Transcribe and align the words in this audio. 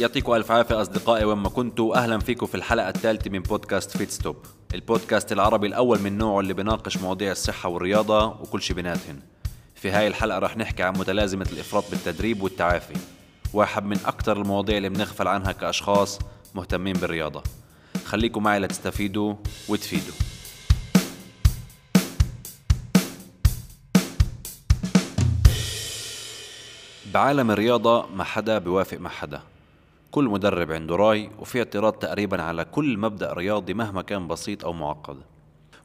يعطيكم 0.00 0.32
ألف 0.32 0.50
عافية 0.50 0.80
أصدقائي 0.82 1.24
وين 1.24 1.38
ما 1.38 1.48
كنتوا. 1.48 1.96
أهلا 1.96 2.18
فيكم 2.18 2.46
في 2.46 2.54
الحلقة 2.54 2.88
الثالثة 2.88 3.30
من 3.30 3.38
بودكاست 3.38 3.96
فيت 3.96 4.10
ستوب 4.10 4.36
البودكاست 4.74 5.32
العربي 5.32 5.66
الأول 5.66 6.00
من 6.00 6.18
نوعه 6.18 6.40
اللي 6.40 6.54
بيناقش 6.54 6.96
مواضيع 6.96 7.32
الصحة 7.32 7.68
والرياضة 7.68 8.26
وكل 8.26 8.62
شي 8.62 8.74
بيناتهن. 8.74 9.20
في 9.74 9.90
هاي 9.90 10.06
الحلقة 10.06 10.38
رح 10.38 10.56
نحكي 10.56 10.82
عن 10.82 10.98
متلازمة 10.98 11.46
الإفراط 11.52 11.84
بالتدريب 11.90 12.42
والتعافي 12.42 12.94
واحد 13.52 13.84
من 13.84 13.98
أكثر 14.06 14.36
المواضيع 14.36 14.76
اللي 14.76 14.88
بنغفل 14.88 15.28
عنها 15.28 15.52
كأشخاص 15.52 16.18
مهتمين 16.54 16.92
بالرياضة. 16.92 17.42
خليكم 18.04 18.42
معي 18.42 18.58
لتستفيدوا 18.58 19.34
وتفيدوا. 19.68 20.14
بعالم 27.14 27.50
الرياضة 27.50 28.06
ما 28.06 28.24
حدا 28.24 28.58
بيوافق 28.58 28.98
مع 28.98 29.10
حدا. 29.10 29.40
كل 30.16 30.24
مدرب 30.24 30.72
عنده 30.72 30.96
رأي 30.96 31.30
وفي 31.38 31.58
اعتراض 31.58 31.92
تقريبا 31.92 32.42
على 32.42 32.64
كل 32.64 32.98
مبدأ 32.98 33.32
رياضي 33.32 33.74
مهما 33.74 34.02
كان 34.02 34.28
بسيط 34.28 34.64
أو 34.64 34.72
معقد. 34.72 35.16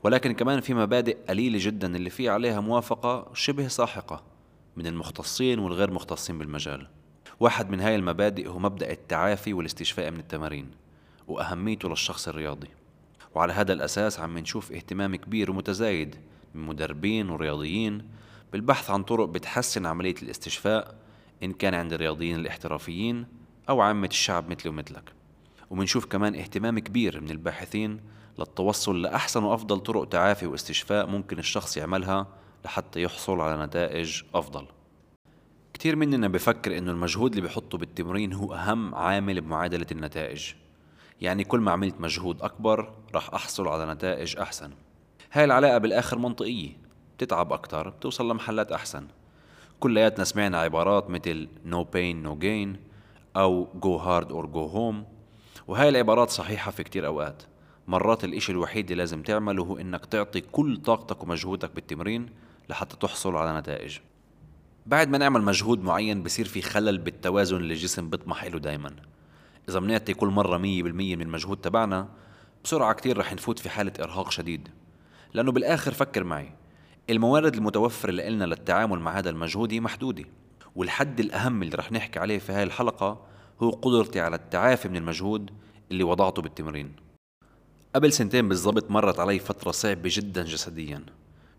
ولكن 0.04 0.32
كمان 0.32 0.62
في 0.62 0.74
مبادئ 0.74 1.18
قليلة 1.30 1.60
جدا 1.62 1.96
اللي 1.96 2.10
في 2.10 2.30
عليها 2.30 2.60
موافقة 2.60 3.32
شبه 3.34 3.68
ساحقة 3.68 4.24
من 4.78 4.88
المختصين 4.88 5.60
والغير 5.60 5.92
مختصين 5.92 6.38
بالمجال. 6.38 6.88
واحد 7.40 7.70
من 7.70 7.80
هاي 7.80 7.96
المبادئ 7.96 8.48
هو 8.48 8.60
مبدأ 8.60 8.92
التعافي 8.92 9.54
والاستشفاء 9.54 10.12
من 10.12 10.20
التمارين 10.20 10.72
وأهميته 11.28 11.90
للشخص 11.90 12.28
الرياضي. 12.28 12.70
وعلى 13.36 13.54
هذا 13.54 13.74
الأساس 13.74 14.20
عم 14.20 14.38
نشوف 14.38 14.72
اهتمام 14.72 15.16
كبير 15.16 15.52
ومتزايد 15.52 16.16
من 16.56 16.68
مدربين 16.68 17.30
ورياضيين 17.30 18.08
بالبحث 18.52 18.92
عن 18.92 19.04
طرق 19.04 19.26
بتحسن 19.30 19.86
عملية 19.86 20.16
الاستشفاء 20.24 20.96
إن 21.44 21.54
كان 21.54 21.74
عند 21.74 21.94
الرياضيين 21.94 22.36
الاحترافيين 22.36 23.41
أو 23.70 23.82
عامة 23.82 24.08
الشعب 24.08 24.50
مثلي 24.50 24.70
ومثلك. 24.70 25.12
ومنشوف 25.70 26.06
كمان 26.06 26.36
اهتمام 26.36 26.80
كبير 26.80 27.22
من 27.22 27.32
الباحثين 27.32 28.00
للتوصل 28.40 29.02
لأحسن 29.02 29.44
وأفضل 29.44 29.80
طرق 29.80 30.10
تعافي 30.10 30.46
واستشفاء 30.48 31.08
ممكن 31.08 31.40
الشخص 31.40 31.78
يعملها 31.78 32.28
لحتى 32.66 33.02
يحصل 33.02 33.42
على 33.42 33.66
نتائج 33.66 34.22
أفضل. 34.36 34.66
كتير 35.74 35.96
مننا 35.96 36.28
بفكر 36.28 36.78
إنه 36.78 36.92
المجهود 36.92 37.36
اللي 37.36 37.48
بحطه 37.48 37.78
بالتمرين 37.78 38.34
هو 38.34 38.54
أهم 38.54 38.96
عامل 38.96 39.42
بمعادلة 39.42 39.86
النتائج. 39.92 40.54
يعني 41.22 41.44
كل 41.44 41.60
ما 41.60 41.72
عملت 41.72 42.02
مجهود 42.02 42.42
أكبر 42.42 42.94
رح 43.16 43.34
أحصل 43.34 43.68
على 43.68 43.94
نتائج 43.94 44.38
أحسن. 44.38 44.72
هاي 45.32 45.46
العلاقة 45.46 45.78
بالآخر 45.78 46.18
منطقية. 46.18 46.78
بتتعب 47.18 47.54
أكتر 47.54 47.90
بتوصل 47.90 48.32
لمحلات 48.32 48.72
أحسن. 48.72 49.08
كلياتنا 49.80 50.24
سمعنا 50.24 50.58
عبارات 50.58 51.10
مثل 51.10 51.48
no 51.66 51.84
pain 51.96 52.28
no 52.28 52.44
gain. 52.44 52.91
أو 53.36 53.68
go 53.82 54.00
hard 54.06 54.28
or 54.28 54.46
go 54.46 54.74
home. 54.76 55.06
وهاي 55.68 55.90
العبارات 55.90 56.30
صحيحة 56.30 56.72
في 56.72 56.84
كتير 56.84 57.06
أوقات. 57.06 57.44
مرات 57.88 58.24
الإشي 58.24 58.52
الوحيد 58.52 58.92
اللي 58.92 59.02
لازم 59.02 59.24
تعمله 59.24 59.64
هو 59.64 59.78
إنك 59.78 60.06
تعطي 60.06 60.42
كل 60.42 60.78
طاقتك 60.78 61.24
ومجهودك 61.24 61.76
بالتمرين 61.76 62.30
لحتى 62.70 62.98
تحصل 62.98 63.36
على 63.36 63.60
نتائج. 63.60 63.98
بعد 64.86 65.10
ما 65.10 65.18
نعمل 65.18 65.42
مجهود 65.42 65.84
معين 65.84 66.24
بصير 66.24 66.48
في 66.48 66.62
خلل 66.62 66.98
بالتوازن 66.98 67.58
اللي 67.58 67.74
الجسم 67.74 68.10
بيطمح 68.10 68.44
له 68.44 68.60
دايما. 68.60 68.96
إذا 69.70 69.80
بنعطي 69.80 70.14
كل 70.14 70.28
مرة 70.28 70.58
مية 70.58 70.84
بالمية 70.84 71.16
من 71.16 71.22
المجهود 71.22 71.58
تبعنا 71.58 72.10
بسرعة 72.64 72.94
كتير 72.94 73.18
رح 73.18 73.34
نفوت 73.34 73.60
في 73.60 73.70
حالة 73.70 73.94
إرهاق 74.00 74.32
شديد. 74.32 74.70
لأنه 75.34 75.52
بالآخر 75.52 75.94
فكر 75.94 76.24
معي 76.24 76.54
الموارد 77.10 77.56
المتوفرة 77.56 78.12
لنا 78.12 78.46
للتعامل 78.46 79.00
مع 79.00 79.18
هذا 79.18 79.30
المجهود 79.30 79.74
هي 79.74 79.80
محدودة. 79.80 80.26
والحد 80.76 81.20
الأهم 81.20 81.64
اللي 81.64 81.76
رح 81.76 81.92
نحكي 81.92 82.20
عليه 82.20 82.40
في 82.40 82.52
هاي 82.52 82.64
الحلقة 82.64 83.26
هو 83.62 83.70
قدرتي 83.70 84.20
على 84.20 84.36
التعافي 84.36 84.90
من 84.90 84.98
المجهود 84.98 85.52
اللي 85.92 86.04
وضعته 86.04 86.42
بالتمرين. 86.42 86.92
قبل 87.96 88.14
سنتين 88.14 88.50
بالضبط 88.50 88.92
مرت 88.92 89.20
علي 89.20 89.40
فترة 89.40 89.72
صعبة 89.72 90.10
جدا 90.14 90.44
جسديا. 90.44 91.06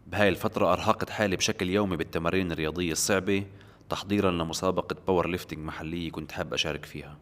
بهاي 0.07 0.29
الفترة 0.29 0.73
أرهقت 0.73 1.11
حالي 1.11 1.37
بشكل 1.37 1.71
يومي 1.71 1.97
بالتمارين 1.97 2.53
الرياضية 2.53 2.93
الصعبة 2.93 3.45
تحضيرا 3.91 4.31
لمسابقة 4.31 4.97
powerlifting 5.07 5.59
محلية 5.59 6.11
كنت 6.11 6.33
حاب 6.33 6.55
أشارك 6.55 6.85
فيها. 6.85 7.19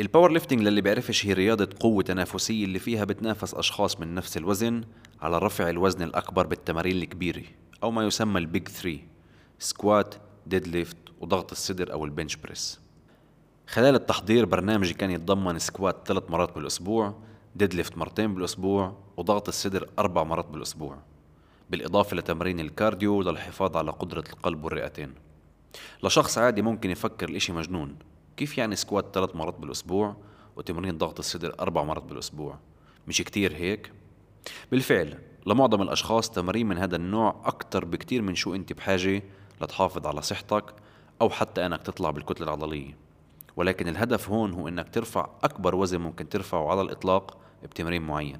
ال 0.00 0.32
powerlifting 0.32 0.60
للي 0.60 0.80
بيعرفش 0.80 1.26
هي 1.26 1.32
رياضة 1.32 1.68
قوة 1.80 2.02
تنافسية 2.02 2.64
اللي 2.64 2.78
فيها 2.78 3.04
بتنافس 3.04 3.54
أشخاص 3.54 4.00
من 4.00 4.14
نفس 4.14 4.36
الوزن 4.36 4.84
على 5.22 5.38
رفع 5.38 5.70
الوزن 5.70 6.02
الأكبر 6.02 6.46
بالتمارين 6.46 6.96
الكبيرة 6.96 7.42
أو 7.82 7.90
ما 7.90 8.06
يسمى 8.06 8.38
ال 8.38 8.68
big 8.68 9.04
three 9.58 10.14
squat 10.46 10.68
deadlift 10.68 10.96
وضغط 11.20 11.50
الصدر 11.50 11.92
أو 11.92 12.04
ال 12.04 12.09
bench 12.09 12.36
press 12.36 12.80
خلال 13.66 13.94
التحضير 13.94 14.44
برنامجي 14.44 14.94
كان 14.94 15.10
يتضمن 15.10 15.58
squat 15.58 15.96
ثلاث 16.06 16.30
مرات 16.30 16.54
بالأسبوع 16.54 17.14
deadlift 17.56 17.98
مرتين 17.98 18.34
بالأسبوع 18.34 18.96
وضغط 19.16 19.48
الصدر 19.48 19.88
أربع 19.98 20.24
مرات 20.24 20.46
بالأسبوع 20.46 20.98
بالإضافة 21.70 22.16
لتمرين 22.16 22.60
ال 22.60 22.69
cardio 22.69 23.22
للحفاظ 23.22 23.76
على 23.76 23.90
قدرة 23.90 24.24
القلب 24.32 24.64
والرئتين. 24.64 25.14
لشخص 26.02 26.38
عادي 26.38 26.62
ممكن 26.62 26.90
يفكر 26.90 27.28
الإشي 27.28 27.52
مجنون. 27.52 27.96
كيف 28.36 28.58
يعني 28.58 28.76
سكوات 28.76 29.06
ثلاث 29.14 29.36
مرات 29.36 29.58
بالأسبوع 29.58 30.16
وتمرين 30.56 30.98
ضغط 30.98 31.18
الصدر 31.18 31.54
أربع 31.60 31.82
مرات 31.82 32.02
بالأسبوع؟ 32.02 32.58
مش 33.08 33.22
كتير 33.22 33.56
هيك؟ 33.56 33.92
بالفعل 34.70 35.18
لمعظم 35.46 35.82
الأشخاص 35.82 36.30
تمارين 36.30 36.68
من 36.68 36.78
هذا 36.78 36.96
النوع 36.96 37.42
أكتر 37.44 37.84
بكتير 37.84 38.22
من 38.22 38.34
شو 38.34 38.54
أنت 38.54 38.72
بحاجة 38.72 39.22
لتحافظ 39.60 40.06
على 40.06 40.22
صحتك 40.22 40.74
أو 41.24 41.30
حتى 41.30 41.66
أنك 41.66 41.82
تطلع 41.82 42.10
بالكتلة 42.10 42.46
العضلية. 42.46 42.96
ولكن 43.56 43.88
الهدف 43.88 44.30
هون 44.30 44.52
هو 44.52 44.68
أنك 44.68 44.88
ترفع 44.88 45.28
أكبر 45.44 45.74
وزن 45.74 46.00
ممكن 46.00 46.28
ترفعه 46.28 46.70
على 46.70 46.80
الإطلاق 46.82 47.36
بتمرين 47.62 48.02
معين. 48.02 48.38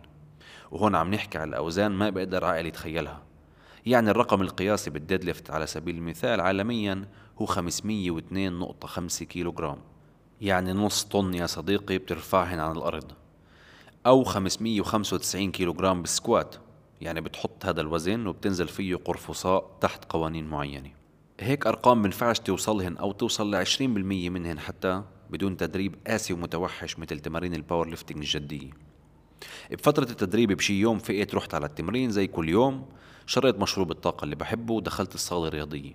وهون 0.70 0.94
عم 0.94 1.14
نحكي 1.14 1.38
على 1.38 1.48
الأوزان 1.48 1.92
ما 1.92 2.10
بقدر 2.10 2.44
عقل 2.44 2.66
يتخيلها. 2.66 3.22
يعني 3.86 4.10
الرقم 4.10 4.42
القياسي 4.42 4.90
بال 4.90 5.24
deadlift 5.24 5.50
على 5.50 5.66
سبيل 5.66 5.96
المثال 5.96 6.40
عالميا 6.40 7.04
هو 7.38 7.46
502.5 7.46 9.24
كيلو 9.24 9.52
جرام 9.52 9.78
يعني 10.40 10.72
نص 10.72 11.04
طن 11.04 11.34
يا 11.34 11.46
صديقي 11.46 11.98
بترفعهن 11.98 12.60
عن 12.60 12.76
الأرض. 12.76 13.12
أو 14.06 14.24
595 14.24 15.50
كيلو 15.52 15.72
جرام 15.72 16.02
بال 16.02 16.16
squat. 16.16 16.56
يعني 17.00 17.20
بتحط 17.20 17.66
هذا 17.66 17.80
الوزن 17.80 18.26
وبتنزل 18.26 18.68
فيه 18.68 18.96
قرفصاء 18.96 19.76
تحت 19.80 20.04
قوانين 20.04 20.48
معينة. 20.48 21.03
هيك 21.40 21.66
أرقام 21.66 22.02
بنفعش 22.02 22.38
توصلهن 22.38 22.96
أو 22.96 23.12
توصل 23.12 23.54
ل 23.54 23.64
20% 23.66 23.80
منهن 23.80 24.58
حتى 24.58 25.02
بدون 25.30 25.56
تدريب 25.56 25.96
قاسي 26.06 26.32
ومتوحش 26.32 26.98
مثل 26.98 27.20
تمارين 27.20 27.54
ال 27.54 27.88
powerlifting 27.88 28.18
الجدية. 28.18 28.70
بفترة 29.70 30.10
التدريب 30.10 30.52
بشي 30.52 30.80
يوم 30.80 30.98
فقيت 30.98 31.34
رحت 31.34 31.54
على 31.54 31.66
التمرين 31.66 32.10
زي 32.10 32.26
كل 32.26 32.48
يوم 32.48 32.86
شريت 33.26 33.58
مشروب 33.58 33.90
الطاقة 33.90 34.24
اللي 34.24 34.36
بحبه 34.36 34.74
ودخلت 34.74 35.14
الصالة 35.14 35.48
الرياضية. 35.48 35.94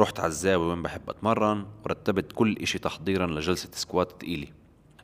رحت 0.00 0.20
على 0.20 0.28
الزاوية 0.28 0.68
وين 0.68 0.82
بحب 0.82 1.10
أتمرن 1.10 1.66
ورتبت 1.84 2.32
كل 2.32 2.56
إشي 2.56 2.78
تحضيرا 2.78 3.26
لجلسة 3.26 3.68
سكوات 3.72 4.12
تقيلة. 4.20 4.46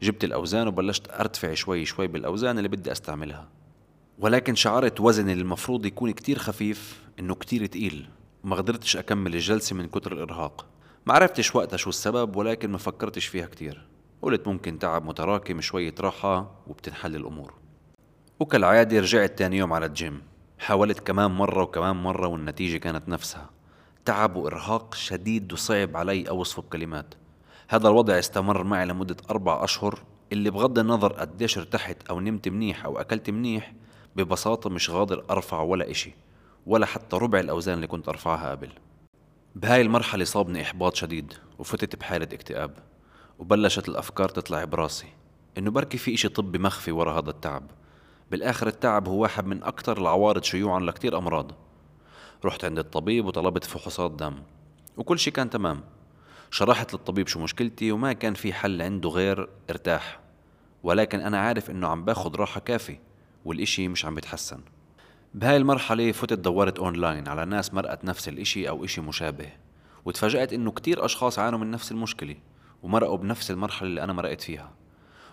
جبت 0.02 0.24
الأوزان 0.24 0.68
وبلشت 0.68 1.10
أرتفع 1.10 1.54
شوي 1.54 1.84
شوي 1.84 2.06
بالأوزان 2.06 2.58
اللي 2.58 2.68
بدي 2.68 2.92
أستعملها. 2.92 3.48
ولكن 4.18 4.54
شعرت 4.54 5.00
وزني 5.00 5.32
المفروض 5.32 5.86
يكون 5.86 6.10
كتير 6.10 6.38
خفيف 6.38 7.02
إنه 7.18 7.34
كتير 7.34 7.66
تقيل. 7.66 8.08
وما 8.44 8.56
قدرتش 8.56 8.96
أكمل 8.96 9.34
الجلسة 9.34 9.76
من 9.76 9.88
كتر 9.88 10.12
الإرهاق. 10.12 10.66
ما 11.06 11.14
عرفتش 11.14 11.54
وقتها 11.54 11.76
شو 11.76 11.90
السبب 11.90 12.36
ولكن 12.36 12.70
ما 12.70 12.78
فكرتش 12.78 13.26
فيها 13.26 13.46
كتير. 13.46 13.86
قلت 14.22 14.48
ممكن 14.48 14.78
تعب 14.78 15.04
متراكم 15.04 15.60
شوية 15.60 15.94
راحة 16.00 16.50
وبتنحل 16.66 17.16
الأمور. 17.16 17.54
وكالعادة 18.40 19.00
رجعت 19.00 19.38
تاني 19.38 19.56
يوم 19.56 19.72
على 19.72 19.86
الجيم. 19.86 20.22
حاولت 20.58 21.00
كمان 21.00 21.30
مرة 21.30 21.62
وكمان 21.62 21.96
مرة 21.96 22.26
والنتيجة 22.26 22.76
كانت 22.76 23.08
نفسها. 23.08 23.50
تعب 24.04 24.36
وإرهاق 24.36 24.94
شديد 24.94 25.52
وصعب 25.52 25.96
علي 25.96 26.28
أوصفه 26.28 26.62
بكلمات. 26.62 27.14
هذا 27.68 27.88
الوضع 27.88 28.18
استمر 28.18 28.64
معي 28.64 28.86
لمدة 28.86 29.16
أربع 29.30 29.64
أشهر. 29.64 29.98
اللي 30.32 30.50
بغض 30.50 30.78
النظر 30.78 31.12
قديش 31.12 31.58
ارتحت 31.58 32.08
أو 32.10 32.20
نمت 32.20 32.48
منيح 32.48 32.84
أو 32.84 33.00
أكلت 33.00 33.30
منيح 33.30 33.72
ببساطة 34.16 34.70
مش 34.70 34.90
قادر 34.90 35.24
أرفع 35.30 35.60
ولا 35.60 35.90
إشي. 35.90 36.14
ولا 36.66 36.86
حتى 36.86 37.16
ربع 37.16 37.40
الأوزان 37.40 37.74
اللي 37.74 37.86
كنت 37.86 38.08
أرفعها 38.08 38.50
قبل. 38.50 38.70
بهاي 39.54 39.80
المرحلة 39.80 40.24
صابني 40.24 40.62
إحباط 40.62 40.94
شديد 40.94 41.32
وفتت 41.58 41.96
بحالة 41.96 42.28
اكتئاب 42.32 42.78
وبلشت 43.38 43.88
الأفكار 43.88 44.28
تطلع 44.28 44.64
براسي 44.64 45.06
إنه 45.58 45.70
بركي 45.70 45.98
في 45.98 46.14
إشي 46.14 46.28
طبي 46.28 46.58
مخفي 46.58 46.92
ورا 46.92 47.18
هذا 47.20 47.30
التعب. 47.30 47.62
بالآخر 48.30 48.66
التعب 48.66 49.08
هو 49.08 49.22
واحد 49.22 49.46
من 49.46 49.62
أكثر 49.62 49.98
العوارض 49.98 50.42
شيوعا 50.42 50.80
لكتير 50.80 51.18
أمراض. 51.18 51.52
رحت 52.44 52.64
عند 52.64 52.78
الطبيب 52.78 53.26
وطلبت 53.26 53.64
فحوصات 53.64 54.10
دم 54.10 54.42
وكل 54.96 55.18
شي 55.18 55.30
كان 55.30 55.50
تمام. 55.50 55.80
شرحت 56.50 56.94
للطبيب 56.94 57.28
شو 57.28 57.40
مشكلتي 57.40 57.92
وما 57.92 58.12
كان 58.12 58.34
في 58.34 58.52
حل 58.52 58.82
عنده 58.82 59.08
غير 59.08 59.48
ارتاح 59.70 60.20
ولكن 60.82 61.20
أنا 61.20 61.38
عارف 61.38 61.70
إنه 61.70 61.88
عم 61.88 62.04
باخد 62.04 62.36
راحة 62.36 62.60
كافي 62.60 62.98
والإشي 63.44 63.88
مش 63.88 64.04
عم 64.04 64.14
بيتحسن. 64.14 64.60
بهاي 65.34 65.56
المرحلة 65.56 66.12
فتت 66.12 66.38
دورت 66.38 66.78
أونلاين 66.78 67.28
على 67.28 67.44
ناس 67.44 67.74
مرقت 67.74 68.04
نفس 68.04 68.28
الإشي 68.28 68.68
أو 68.68 68.84
إشي 68.84 69.00
مشابه 69.00 69.48
وتفاجأت 70.04 70.52
إنه 70.52 70.70
كتير 70.70 71.04
أشخاص 71.04 71.38
عانوا 71.38 71.58
من 71.58 71.70
نفس 71.70 71.92
المشكلة 71.92 72.36
ومرقوا 72.82 73.16
بنفس 73.16 73.50
المرحلة 73.50 73.88
اللي 73.88 74.04
أنا 74.04 74.12
مرقت 74.12 74.40
فيها. 74.40 74.72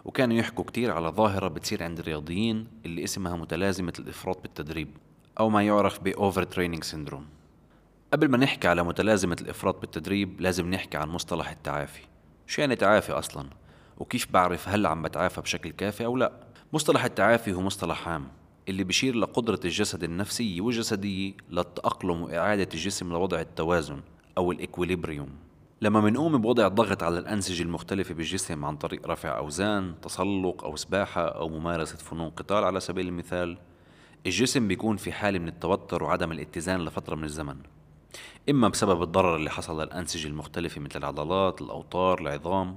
وكانوا 0.06 0.38
يحكوا 0.38 0.64
كتير 0.64 0.92
على 0.92 1.08
ظاهرة 1.08 1.48
بتصير 1.48 1.84
عند 1.84 2.00
الرياضيين 2.00 2.68
اللي 2.86 3.04
اسمها 3.04 3.36
متلازمة 3.36 3.94
الإفراط 4.00 4.42
بالتدريب 4.42 4.90
أو 5.40 5.50
ما 5.50 5.64
يعرف 5.64 6.00
ب 6.00 6.44
overtraining 6.44 6.84
syndrome 6.84 7.26
قبل 8.14 8.28
ما 8.28 8.38
نحكي 8.38 8.68
على 8.68 8.84
متلازمة 8.84 9.38
الإفراط 9.42 9.82
بالتدريب 9.82 10.42
لازم 10.42 10.70
نحكي 10.70 10.98
عن 10.98 11.10
مصطلح 11.10 11.50
التعافي. 11.50 12.02
شو 12.48 12.62
يعني 12.62 12.76
تعافي 12.76 13.12
أصلا؟ 13.12 13.50
وكيف 13.98 14.32
بعرف 14.32 14.70
هل 14.70 14.86
عم 14.86 15.02
بتعافى 15.02 15.42
بشكل 15.42 15.70
كافي 15.70 16.06
أو 16.06 16.18
لا؟ 16.18 16.32
مصطلح 16.74 17.06
التعافي 17.06 17.54
هو 17.54 17.62
مصطلح 17.62 18.08
عام. 18.08 18.41
اللي 18.70 18.84
بيشير 18.84 19.16
لقدرة 19.16 19.60
الجسد 19.66 20.04
النفسية 20.04 20.62
والجسدية 20.62 21.34
للتأقلم 21.50 22.22
وإعادة 22.22 22.70
الجسم 22.74 23.10
لوضع 23.10 23.40
التوازن 23.40 24.02
أو 24.38 24.52
ال 24.52 24.58
equilibrium 24.58 25.30
لما 25.82 26.02
منقوم 26.02 26.38
بوضع 26.38 26.68
ضغط 26.68 27.04
على 27.04 27.20
الأنسجة 27.20 27.64
المختلفة 27.64 28.14
بالجسم 28.14 28.66
عن 28.66 28.78
طريق 28.78 29.08
رفع 29.08 29.38
أوزان، 29.38 29.96
تسلق 30.02 30.64
أو 30.64 30.76
سباحة 30.76 31.28
أو 31.28 31.50
ممارسة 31.50 31.98
فنون 31.98 32.30
قتال 32.30 32.64
على 32.64 32.80
سبيل 32.80 33.08
المثال 33.08 33.58
الجسم 34.26 34.68
بيكون 34.68 34.98
في 34.98 35.12
حالة 35.12 35.40
من 35.40 35.48
التوتر 35.48 36.04
وعدم 36.04 36.32
الاتزان 36.32 36.86
لفترة 36.86 37.16
من 37.16 37.24
الزمن. 37.24 37.56
إما 38.50 38.68
بسبب 38.68 39.02
الضرر 39.02 39.36
اللي 39.36 39.50
حصل 39.50 39.82
للأنسجة 39.82 40.28
المختلفة 40.28 40.82
مثل 40.82 41.00
العضلات، 41.00 41.62
الأوتار، 41.62 42.22
العظام 42.22 42.76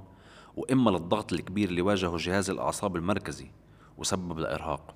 وإما 0.55 0.89
للضغط 0.89 1.33
الكبير 1.33 1.69
اللي 1.69 1.81
واجهه 1.81 2.17
جهاز 2.17 2.49
الأعصاب 2.49 2.95
المركزي 2.95 3.47
وسبب 3.97 4.39
الإرهاق. 4.39 4.95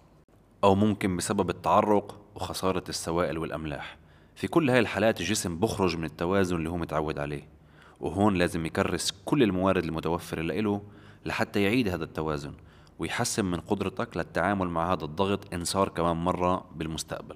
أو 0.64 0.76
ممكن 0.76 1.18
بسبب 1.18 1.50
التعرق 1.50 2.22
وخسارة 2.36 2.84
السوائل 2.90 3.38
والأملاح. 3.38 3.98
في 4.36 4.48
كل 4.48 4.70
هاي 4.70 4.80
الحالات 4.80 5.22
الجسم 5.22 5.60
بخرج 5.60 5.98
من 5.98 6.04
التوازن 6.04 6.56
اللي 6.56 6.70
هو 6.70 6.78
متعود 6.78 7.20
عليه 7.20 7.48
وهون 8.00 8.36
لازم 8.36 8.66
يكرس 8.66 9.14
كل 9.26 9.44
الموارد 9.44 9.84
المتوفرة 9.84 10.42
له 10.42 10.82
لحتى 11.26 11.62
يعيد 11.62 11.88
هذا 11.88 12.04
التوازن 12.04 12.54
ويحسن 13.00 13.46
من 13.46 13.60
قدرتك 13.60 14.18
للتعامل 14.18 14.68
مع 14.68 14.94
هذا 14.94 15.04
الضغط 15.04 15.54
إن 15.54 15.64
صار 15.64 15.90
كمان 15.90 16.16
مرة 16.16 16.66
بالمستقبل. 16.76 17.36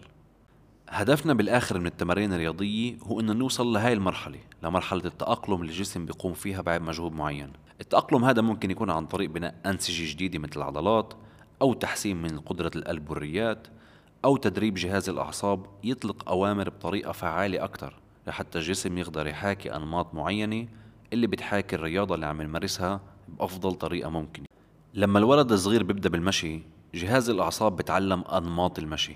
هدفنا 0.89 1.33
بالآخر 1.33 1.79
من 1.79 1.85
التمارين 1.85 2.33
الرياضية 2.33 2.97
هو 3.03 3.19
إنه 3.19 3.33
نوصل 3.33 3.73
لهاي 3.73 3.93
المرحلة 3.93 4.39
لمرحلة 4.63 5.05
التأقلم 5.05 5.61
اللي 5.61 5.71
الجسم 5.71 6.05
بيقوم 6.05 6.33
فيها 6.33 6.61
بعد 6.61 6.81
مجهود 6.81 7.11
معين. 7.11 7.53
التأقلم 7.81 8.25
هذا 8.25 8.41
ممكن 8.41 8.71
يكون 8.71 8.89
عن 8.89 9.05
طريق 9.05 9.29
بناء 9.29 9.55
أنسجة 9.65 10.11
جديدة 10.13 10.39
مثل 10.39 10.57
العضلات 10.57 11.13
أو 11.63 11.73
تحسين 11.73 12.21
من 12.21 12.39
قدرة 12.39 12.71
القلب 12.75 13.09
والريات 13.09 13.67
أو 14.25 14.37
تدريب 14.37 14.73
جهاز 14.73 15.09
الأعصاب 15.09 15.65
يطلق 15.83 16.29
أوامر 16.29 16.69
بطريقة 16.69 17.11
فعالة 17.11 17.63
أكتر 17.63 17.93
لحتى 18.27 18.57
الجسم 18.59 18.97
يقدر 18.97 19.27
يحاكي 19.27 19.75
أنماط 19.75 20.13
معينة 20.13 20.67
اللي 21.13 21.27
بتحاكي 21.27 21.75
الرياضة 21.75 22.15
اللي 22.15 22.25
عم 22.25 22.41
نمارسها 22.41 23.01
بأفضل 23.27 23.71
طريقة 23.71 24.09
ممكنة. 24.09 24.45
لما 24.93 25.19
الولد 25.19 25.51
الصغير 25.51 25.83
بيبدأ 25.83 26.09
بالمشي 26.09 26.61
جهاز 26.93 27.29
الأعصاب 27.29 27.75
بتعلم 27.75 28.21
أنماط 28.21 28.79
المشي 28.79 29.15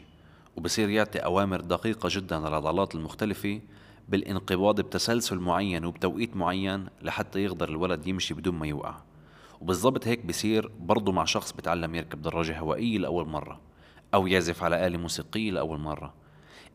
وبصير 0.57 0.89
يعطي 0.89 1.19
أوامر 1.19 1.61
دقيقة 1.61 2.09
جدا 2.11 2.39
للعضلات 2.39 2.95
المختلفة 2.95 3.61
بالانقباض 4.09 4.81
بتسلسل 4.81 5.37
معين 5.39 5.85
وبتوقيت 5.85 6.35
معين 6.35 6.85
لحتى 7.01 7.43
يقدر 7.43 7.69
الولد 7.69 8.07
يمشي 8.07 8.33
بدون 8.33 8.55
ما 8.55 8.67
يوقع. 8.67 9.06
وبالضبط 9.61 10.07
هيك 10.07 10.25
بصير 10.25 10.71
برضه 10.79 11.11
مع 11.11 11.25
شخص 11.25 11.51
بتعلم 11.51 11.95
يركب 11.95 12.21
دراجة 12.21 12.59
هوائية 12.59 12.97
لأول 12.97 13.27
مرة 13.27 13.59
أو 14.13 14.27
يعزف 14.27 14.63
على 14.63 14.87
آلة 14.87 14.97
موسيقية 14.97 15.51
لأول 15.51 15.79
مرة. 15.79 16.13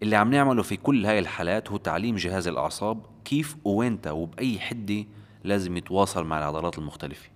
اللي 0.02 0.16
عم 0.16 0.30
نعمله 0.30 0.62
في 0.62 0.76
كل 0.76 1.06
هاي 1.06 1.18
الحالات 1.18 1.70
هو 1.70 1.76
تعليم 1.76 2.16
جهاز 2.16 2.48
الأعصاب 2.48 3.06
كيف 3.24 3.56
ووينتا 3.64 4.10
وبأي 4.10 4.58
حدة 4.58 5.04
لازم 5.44 5.76
يتواصل 5.76 6.24
مع 6.24 6.38
العضلات 6.38 6.78
المختلفة. 6.78 7.30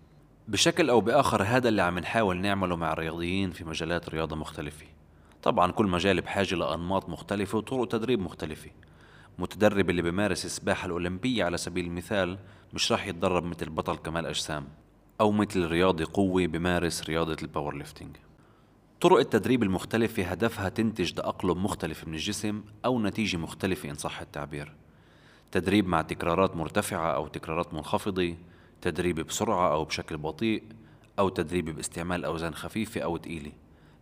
بشكل 0.48 0.90
أو 0.90 1.00
بآخر 1.00 1.42
هذا 1.42 1.68
اللي 1.68 1.82
عم 1.82 1.98
نحاول 1.98 2.36
نعمله 2.36 2.76
مع 2.76 2.92
الرياضيين 2.92 3.50
في 3.50 3.64
مجالات 3.64 4.08
رياضة 4.08 4.36
مختلفة. 4.36 4.86
طبعا 5.42 5.72
كل 5.72 5.86
مجال 5.86 6.20
بحاجة 6.20 6.54
لأنماط 6.54 7.08
مختلفة 7.08 7.58
وطرق 7.58 7.88
تدريب 7.88 8.20
مختلفة. 8.20 8.70
متدرب 9.38 9.90
اللي 9.90 10.02
بيمارس 10.02 10.44
السباحة 10.44 10.86
الأولمبية 10.86 11.44
على 11.44 11.56
سبيل 11.56 11.86
المثال 11.86 12.38
مش 12.74 12.92
راح 12.92 13.06
يتدرب 13.06 13.44
مثل 13.44 13.70
بطل 13.70 13.96
كمال 13.96 14.26
أجسام. 14.26 14.68
أو 15.20 15.32
مثل 15.32 15.66
رياضي 15.66 16.04
قوي 16.04 16.46
بيمارس 16.46 17.04
رياضة 17.04 17.36
ال 17.42 17.76
powerlifting 17.76 18.16
طرق 19.00 19.18
التدريب 19.18 19.62
المختلفة 19.62 20.22
هدفها 20.22 20.68
تنتج 20.68 21.12
تأقلم 21.12 21.64
مختلف 21.64 22.08
من 22.08 22.14
الجسم 22.14 22.62
أو 22.84 23.00
نتيجة 23.00 23.36
مختلفة 23.36 23.90
إن 23.90 23.94
صح 23.94 24.20
التعبير. 24.20 24.72
تدريب 25.52 25.88
مع 25.88 26.02
تكرارات 26.02 26.56
مرتفعة 26.56 27.14
أو 27.14 27.26
تكرارات 27.26 27.74
منخفضة 27.74 28.34
تدريب 28.80 29.20
بسرعة 29.20 29.72
أو 29.72 29.84
بشكل 29.84 30.16
بطيء 30.16 30.62
أو 31.18 31.28
تدريب 31.28 31.70
باستعمال 31.70 32.24
أوزان 32.24 32.54
خفيفة 32.54 33.00
أو 33.00 33.16
تقيلة. 33.16 33.52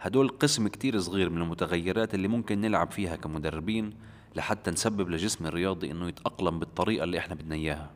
هدول 0.00 0.28
قسم 0.28 0.68
كتير 0.68 1.00
صغير 1.00 1.30
من 1.30 1.42
المتغيرات 1.42 2.14
اللي 2.14 2.28
ممكن 2.28 2.60
نلعب 2.60 2.90
فيها 2.90 3.16
كمدربين 3.16 3.92
لحتى 4.36 4.70
نسبب 4.70 5.10
لجسم 5.10 5.46
الرياضي 5.46 5.90
إنه 5.90 6.08
يتأقلم 6.08 6.58
بالطريقة 6.58 7.04
اللي 7.04 7.18
إحنا 7.18 7.34
بدنا 7.34 7.54
إياها. 7.54 7.90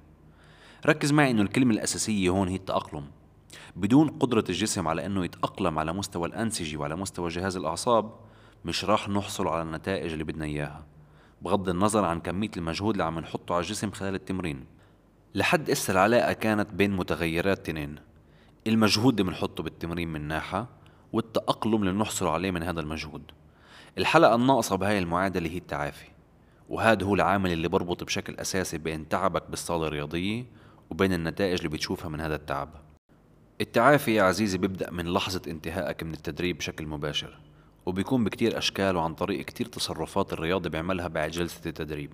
ركز 0.87 1.13
معي 1.13 1.31
إنه 1.31 1.43
الكلمة 1.43 1.75
الأساسية 1.75 2.31
هون 2.31 2.49
هي 2.49 2.57
التأقلم. 2.57 3.05
بدون 3.77 4.09
قدرة 4.09 4.45
الجسم 4.49 4.89
على 4.89 5.07
إنه 5.07 5.25
يتأقلم 5.25 5.79
على 5.79 5.93
مستوى 5.93 6.29
الأنسجة 6.29 6.77
وعلى 6.77 6.97
مستوى 6.97 7.29
جهاز 7.29 7.57
الأعصاب 7.57 8.13
مش 8.65 8.85
راح 8.85 9.09
نحصل 9.09 9.49
على 9.49 9.63
النتائج 9.63 10.13
اللي 10.13 10.25
بدنا 10.25 10.45
إياها. 10.45 10.87
بغض 11.43 11.69
النظر 11.69 12.05
عن 12.05 12.21
كمية 12.21 12.51
المجهود 12.57 12.95
اللي 12.95 13.05
عم 13.05 13.19
نحطه 13.19 13.55
على 13.55 13.63
الجسم 13.63 13.91
خلال 13.91 14.15
التمرين. 14.15 14.65
لحد 15.35 15.71
إسا 15.71 15.93
العلاقة 15.93 16.33
كانت 16.33 16.75
بين 16.75 16.97
متغيرات 16.97 17.67
تنين. 17.67 17.97
المجهود 18.67 19.21
اللي 19.21 19.33
بنحطه 19.33 19.63
بالتمرين 19.63 20.09
من 20.09 20.21
ناحية 20.21 20.67
والتأقلم 21.13 21.75
اللي 21.75 21.93
بنحصل 21.93 22.27
عليه 22.27 22.51
من 22.51 22.63
هذا 22.63 22.81
المجهود. 22.81 23.23
الحلقة 23.99 24.35
الناقصة 24.35 24.77
بهاي 24.77 24.99
المعادلة 24.99 25.51
هي 25.51 25.59
التعافي. 25.59 26.07
وهذا 26.69 27.05
هو 27.05 27.15
العامل 27.15 27.53
اللي 27.53 27.69
بربط 27.69 28.05
بشكل 28.05 28.35
أساسي 28.35 28.79
بين 28.79 29.09
تعبك 29.09 29.51
بالصالة 29.51 29.87
الرياضية 29.87 30.45
وبين 30.91 31.13
النتائج 31.13 31.57
اللي 31.57 31.69
بتشوفها 31.69 32.09
من 32.09 32.21
هذا 32.21 32.35
التعب. 32.35 32.69
التعافي 33.61 34.15
يا 34.15 34.23
عزيزي 34.23 34.59
بيبدأ 34.59 34.91
من 34.91 35.13
لحظة 35.13 35.43
انتهائك 35.49 36.03
من 36.03 36.13
التدريب 36.13 36.59
بشكل 36.59 36.87
مباشر 36.87 37.39
وبيكون 37.87 38.25
بكتير 38.25 38.59
أشكال 38.59 38.97
وعن 38.97 39.15
طريق 39.15 39.45
كتير 39.45 39.67
تصرفات 39.67 40.33
الرياضي 40.33 40.69
بيعملها 40.69 41.09
بعد 41.09 41.31
جلسة 41.31 41.61
التدريب. 41.67 42.13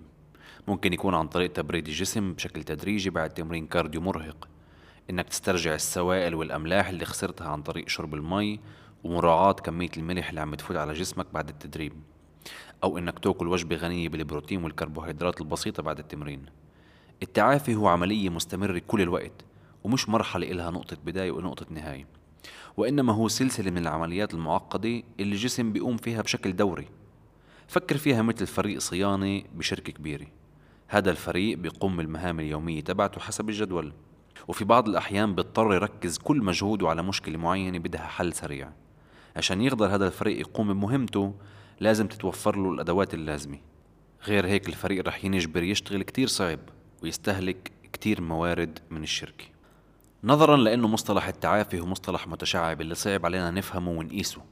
ممكن 0.68 0.92
يكون 0.92 1.14
عن 1.14 1.28
طريق 1.28 1.52
تبريد 1.52 1.86
الجسم 1.88 2.32
بشكل 2.32 2.64
تدريجي 2.64 3.10
بعد 3.10 3.30
تمرين 3.30 3.66
كارديو 3.66 4.00
مرهق. 4.00 4.48
إنك 5.10 5.28
تسترجع 5.28 5.74
السوائل 5.74 6.34
والأملاح 6.34 6.88
اللي 6.88 7.04
خسرتها 7.04 7.48
عن 7.48 7.62
طريق 7.62 7.88
شرب 7.88 8.14
المي 8.14 8.60
ومراعاة 9.04 9.52
كمية 9.52 9.90
الملح 9.96 10.28
اللي 10.28 10.40
عم 10.40 10.54
تفوت 10.54 10.76
على 10.76 10.93
جسمك 10.93 11.26
بعد 11.32 11.48
التدريب. 11.48 11.93
أو 12.84 12.98
إنك 12.98 13.19
تاكل 13.19 13.48
وجبة 13.48 13.76
غنية 13.76 14.08
بالبروتين 14.08 14.64
والكربوهيدرات 14.64 15.40
البسيطة 15.40 15.82
بعد 15.82 15.98
التمرين. 15.98 16.46
التعافي 17.22 17.74
هو 17.74 17.88
عملية 17.88 18.28
مستمرة 18.28 18.82
كل 18.86 19.00
الوقت 19.00 19.44
ومش 19.84 20.08
مرحلة 20.08 20.50
إلها 20.50 20.70
نقطة 20.70 20.96
بداية 21.04 21.30
ونقطة 21.30 21.66
نهاية. 21.70 22.06
وإنما 22.76 23.12
هو 23.12 23.28
سلسلة 23.28 23.70
من 23.70 23.78
العمليات 23.78 24.34
المعقدة 24.34 25.02
اللي 25.20 25.34
الجسم 25.34 25.72
بيقوم 25.72 25.96
فيها 25.96 26.22
بشكل 26.22 26.56
دوري. 26.56 26.88
فكر 27.68 27.96
فيها 27.96 28.22
مثل 28.22 28.46
فريق 28.46 28.78
صيانة 28.78 29.42
بشركة 29.54 29.92
كبيرة. 29.92 30.26
هذا 30.88 31.10
الفريق 31.10 31.58
بيقوم 31.58 31.96
بالمهام 31.96 32.40
اليومية 32.40 32.80
تبعته 32.80 33.20
حسب 33.20 33.48
الجدول. 33.48 33.92
وفي 34.48 34.64
بعض 34.64 34.88
الأحيان 34.88 35.34
بيضطر 35.34 35.74
يركز 35.74 36.18
كل 36.18 36.42
مجهوده 36.42 36.88
على 36.88 37.02
مشكلة 37.02 37.38
معينة 37.38 37.78
بدها 37.78 38.06
حل 38.06 38.32
سريع. 38.32 38.70
عشان 39.36 39.60
يقدر 39.60 39.94
هذا 39.94 40.06
الفريق 40.06 40.40
يقوم 40.40 40.72
بمهمته 40.72 41.34
لازم 41.80 42.06
تتوفر 42.06 42.56
له 42.56 42.70
الأدوات 42.70 43.14
اللازمة. 43.14 43.58
غير 44.26 44.46
هيك 44.46 44.68
الفريق 44.68 45.06
رح 45.06 45.24
ينجبر 45.24 45.62
يشتغل 45.62 46.02
كتير 46.02 46.26
صعب. 46.26 46.58
ويستهلك 47.05 47.73
كتير 47.93 48.20
موارد 48.20 48.79
من 48.91 49.03
الشركة 49.03 49.44
نظرا 50.25 50.56
لأنه 50.56 50.89
مصطلح 50.89 51.29
التعافي 51.29 51.81
هو 51.81 51.87
مصطلح 51.87 52.29
متشعب 52.29 52.81
اللي 52.81 52.94
صعب 52.94 53.27
علينا 53.27 53.51
نفهمه 53.51 53.91
ونقيسه. 53.91 54.43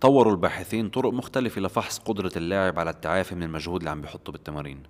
طوروا 0.00 0.32
الباحثين 0.32 0.88
طرق 0.88 1.12
مختلفة 1.12 1.60
لفحص 1.60 1.98
قدرة 1.98 2.32
اللاعب 2.36 2.78
على 2.78 2.90
التعافي 2.90 3.34
من 3.34 3.42
المجهود 3.42 3.80
اللي 3.80 3.90
عم 3.90 4.00
بيحطه 4.00 4.32
بالتمارين. 4.32 4.82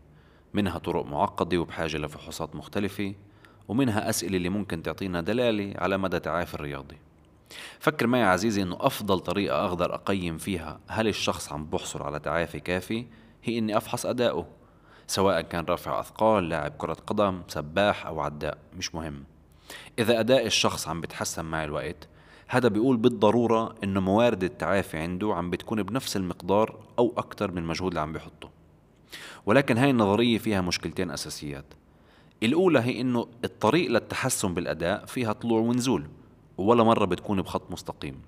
منها 0.54 0.78
طرق 0.78 1.06
معقدة 1.06 1.58
وبحاجة 1.58 1.96
لفحوصات 1.96 2.56
مختلفة 2.56 3.14
ومنها 3.68 4.10
أسئلة 4.10 4.36
اللي 4.36 4.48
ممكن 4.48 4.82
تعطينا 4.82 5.20
دلالة 5.20 5.74
على 5.78 5.98
مدى 5.98 6.20
تعافي 6.20 6.54
الرياضي. 6.54 6.96
فكر 7.78 8.06
معي 8.06 8.22
عزيزي 8.22 8.62
إنه 8.62 8.76
أفضل 8.80 9.20
طريقة 9.20 9.66
أقدر 9.66 9.94
أقيم 9.94 10.38
فيها 10.38 10.80
هل 10.88 11.08
الشخص 11.08 11.52
عم 11.52 11.64
بحصل 11.64 12.02
على 12.02 12.20
تعافي 12.20 12.60
كافي 12.60 13.06
هي 13.44 13.58
إني 13.58 13.76
أفحص 13.76 14.06
اداؤه 14.06 14.63
سواء 15.06 15.40
كان 15.40 15.64
رافع 15.64 16.00
أثقال 16.00 16.48
لاعب 16.48 16.72
كرة 16.78 16.96
قدم 17.06 17.42
سباح 17.48 18.06
أو 18.06 18.20
عداء 18.20 18.58
مش 18.76 18.94
مهم. 18.94 19.24
إذا 19.98 20.20
أداء 20.20 20.46
الشخص 20.46 20.88
عم 20.88 21.00
بتحسن 21.00 21.44
مع 21.44 21.64
الوقت 21.64 22.08
هذا 22.48 22.68
بيقول 22.68 22.96
بالضرورة 22.96 23.74
إنه 23.84 24.00
موارد 24.00 24.44
التعافي 24.44 24.98
عنده 24.98 25.34
عم 25.34 25.50
بتكون 25.50 25.82
بنفس 25.82 26.16
المقدار 26.16 26.76
أو 26.98 27.12
أكتر 27.16 27.50
من 27.50 27.58
المجهود 27.58 27.90
اللي 27.90 28.00
عم 28.00 28.12
بيحطه. 28.12 28.50
ولكن 29.46 29.78
هاي 29.78 29.90
النظرية 29.90 30.38
فيها 30.38 30.60
مشكلتين 30.60 31.10
أساسيات. 31.10 31.64
الأولى 32.42 32.80
هي 32.80 33.00
إنه 33.00 33.26
الطريق 33.44 33.90
للتحسن 33.90 34.54
بالأداء 34.54 35.06
فيها 35.06 35.32
طلوع 35.32 35.60
ونزول 35.60 36.06
ولا 36.58 36.84
مرة 36.84 37.04
بتكون 37.04 37.42
بخط 37.42 37.70
مستقيم. 37.70 38.22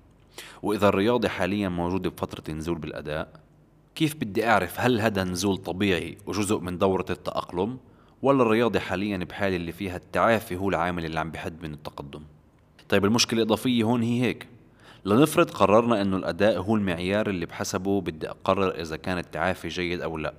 وإذا 0.63 0.87
الرياضة 0.87 1.27
حاليا 1.27 1.69
موجودة 1.69 2.09
بفترة 2.09 2.53
نزول 2.53 2.77
بالأداء 2.77 3.46
كيف 3.97 4.15
بدي 4.15 4.49
أعرف 4.49 4.79
هل 4.79 5.01
هذا 5.01 5.23
نزول 5.23 5.57
طبيعي 5.57 6.17
وجزء 6.25 6.59
من 6.59 6.77
دورة 6.77 7.05
التأقلم 7.09 7.77
ولا 8.21 8.41
الرياضة 8.41 8.79
حاليا 8.79 9.17
بحالة 9.17 9.55
اللي 9.55 9.71
فيها 9.71 9.95
التعافي 9.95 10.55
هو 10.55 10.69
العامل 10.69 11.05
اللي 11.05 11.19
عم 11.19 11.31
بحد 11.31 11.63
من 11.63 11.73
التقدم؟ 11.73 12.21
طيب 12.89 13.05
المشكلة 13.05 13.41
الإضافية 13.41 13.83
هون 13.83 14.03
هي 14.03 14.21
هيك. 14.21 14.47
لنفرض 15.05 15.49
قررنا 15.51 16.01
إنه 16.01 16.17
الأداء 16.17 16.59
هو 16.59 16.75
المعيار 16.75 17.29
اللي 17.29 17.45
بحسبه 17.45 18.01
بدي 18.01 18.29
أقرر 18.29 18.81
إذا 18.81 18.97
كان 18.97 19.17
التعافي 19.17 19.67
جيد 19.67 20.01
أو 20.01 20.17
لا. 20.17 20.33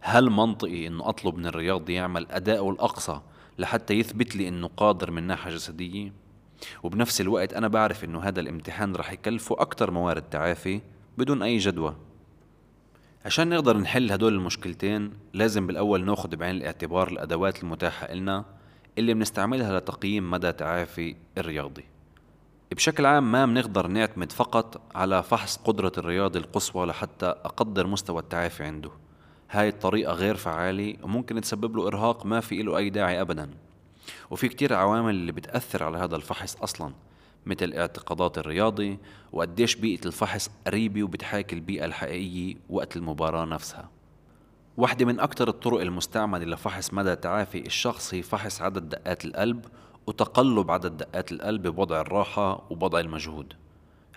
هل 0.00 0.30
منطقي 0.30 0.86
إنه 0.86 1.08
أطلب 1.08 1.36
من 1.36 1.46
الرياضي 1.46 1.94
يعمل 1.94 2.26
اداءه 2.30 2.70
الأقصى 2.70 3.20
لحتى 3.58 3.94
يثبت 3.94 4.36
لي 4.36 4.48
إنه 4.48 4.70
قادر 4.76 5.10
من 5.10 5.22
ناحية 5.22 5.50
جسدية؟ 5.50 6.12
وبنفس 6.82 7.20
الوقت 7.20 7.52
أنا 7.52 7.68
بعرف 7.68 8.04
إنه 8.04 8.20
هذا 8.20 8.40
الامتحان 8.40 8.96
رح 8.96 9.12
يكلفه 9.12 9.56
أكثر 9.58 9.90
موارد 9.90 10.22
تعافي 10.22 10.80
بدون 11.18 11.42
أي 11.42 11.58
جدوى. 11.58 11.96
عشان 13.26 13.48
نقدر 13.48 13.76
نحل 13.76 14.12
هدول 14.12 14.34
المشكلتين 14.34 15.12
لازم 15.32 15.66
بالأول 15.66 16.04
ناخذ 16.04 16.36
بعين 16.36 16.56
الاعتبار 16.56 17.08
الأدوات 17.08 17.62
المتاحة 17.62 18.14
لنا 18.14 18.44
اللي 18.98 19.14
بنستعملها 19.14 19.78
لتقييم 19.78 20.30
مدى 20.30 20.52
تعافي 20.52 21.16
الرياضي. 21.38 21.84
بشكل 22.72 23.06
عام 23.06 23.32
ما 23.32 23.46
بنقدر 23.46 23.86
نعتمد 23.86 24.32
فقط 24.32 24.80
على 24.94 25.22
فحص 25.22 25.56
قدرة 25.56 25.92
الرياضي 25.98 26.38
القصوى 26.38 26.86
لحتى 26.86 27.26
أقدر 27.26 27.86
مستوى 27.86 28.18
التعافي 28.20 28.64
عنده. 28.64 28.90
هاي 29.50 29.68
الطريقة 29.68 30.12
غير 30.12 30.36
فعالة 30.36 30.94
وممكن 31.02 31.40
تسبب 31.40 31.76
له 31.76 31.86
إرهاق 31.86 32.26
ما 32.26 32.40
في 32.40 32.62
له 32.62 32.76
أي 32.76 32.90
داعي 32.90 33.20
أبدا. 33.20 33.50
وفي 34.30 34.48
كتير 34.48 34.74
عوامل 34.74 35.14
اللي 35.14 35.32
بتأثر 35.32 35.82
على 35.82 35.98
هذا 35.98 36.16
الفحص 36.16 36.56
أصلا. 36.56 36.92
مثل 37.46 37.72
اعتقادات 37.72 38.38
الرياضي 38.38 38.98
وقديش 39.32 39.74
بيئة 39.74 40.06
الفحص 40.06 40.50
قريبة 40.66 41.02
وبتحاكي 41.02 41.54
البيئة 41.54 41.84
الحقيقية 41.84 42.54
وقت 42.70 42.96
المباراة 42.96 43.44
نفسها. 43.44 43.90
واحدة 44.76 45.06
من 45.06 45.20
أكثر 45.20 45.48
الطرق 45.48 45.80
المستعملة 45.80 46.44
لفحص 46.44 46.94
مدى 46.94 47.16
تعافي 47.16 47.66
الشخص 47.66 48.14
هي 48.14 48.22
فحص 48.22 48.62
عدد 48.62 48.88
دقات 48.88 49.24
القلب 49.24 49.64
وتقلب 50.06 50.70
عدد 50.70 50.96
دقات 50.96 51.32
القلب 51.32 51.66
بوضع 51.66 52.00
الراحة 52.00 52.66
وبوضع 52.70 53.00
المجهود. 53.00 53.52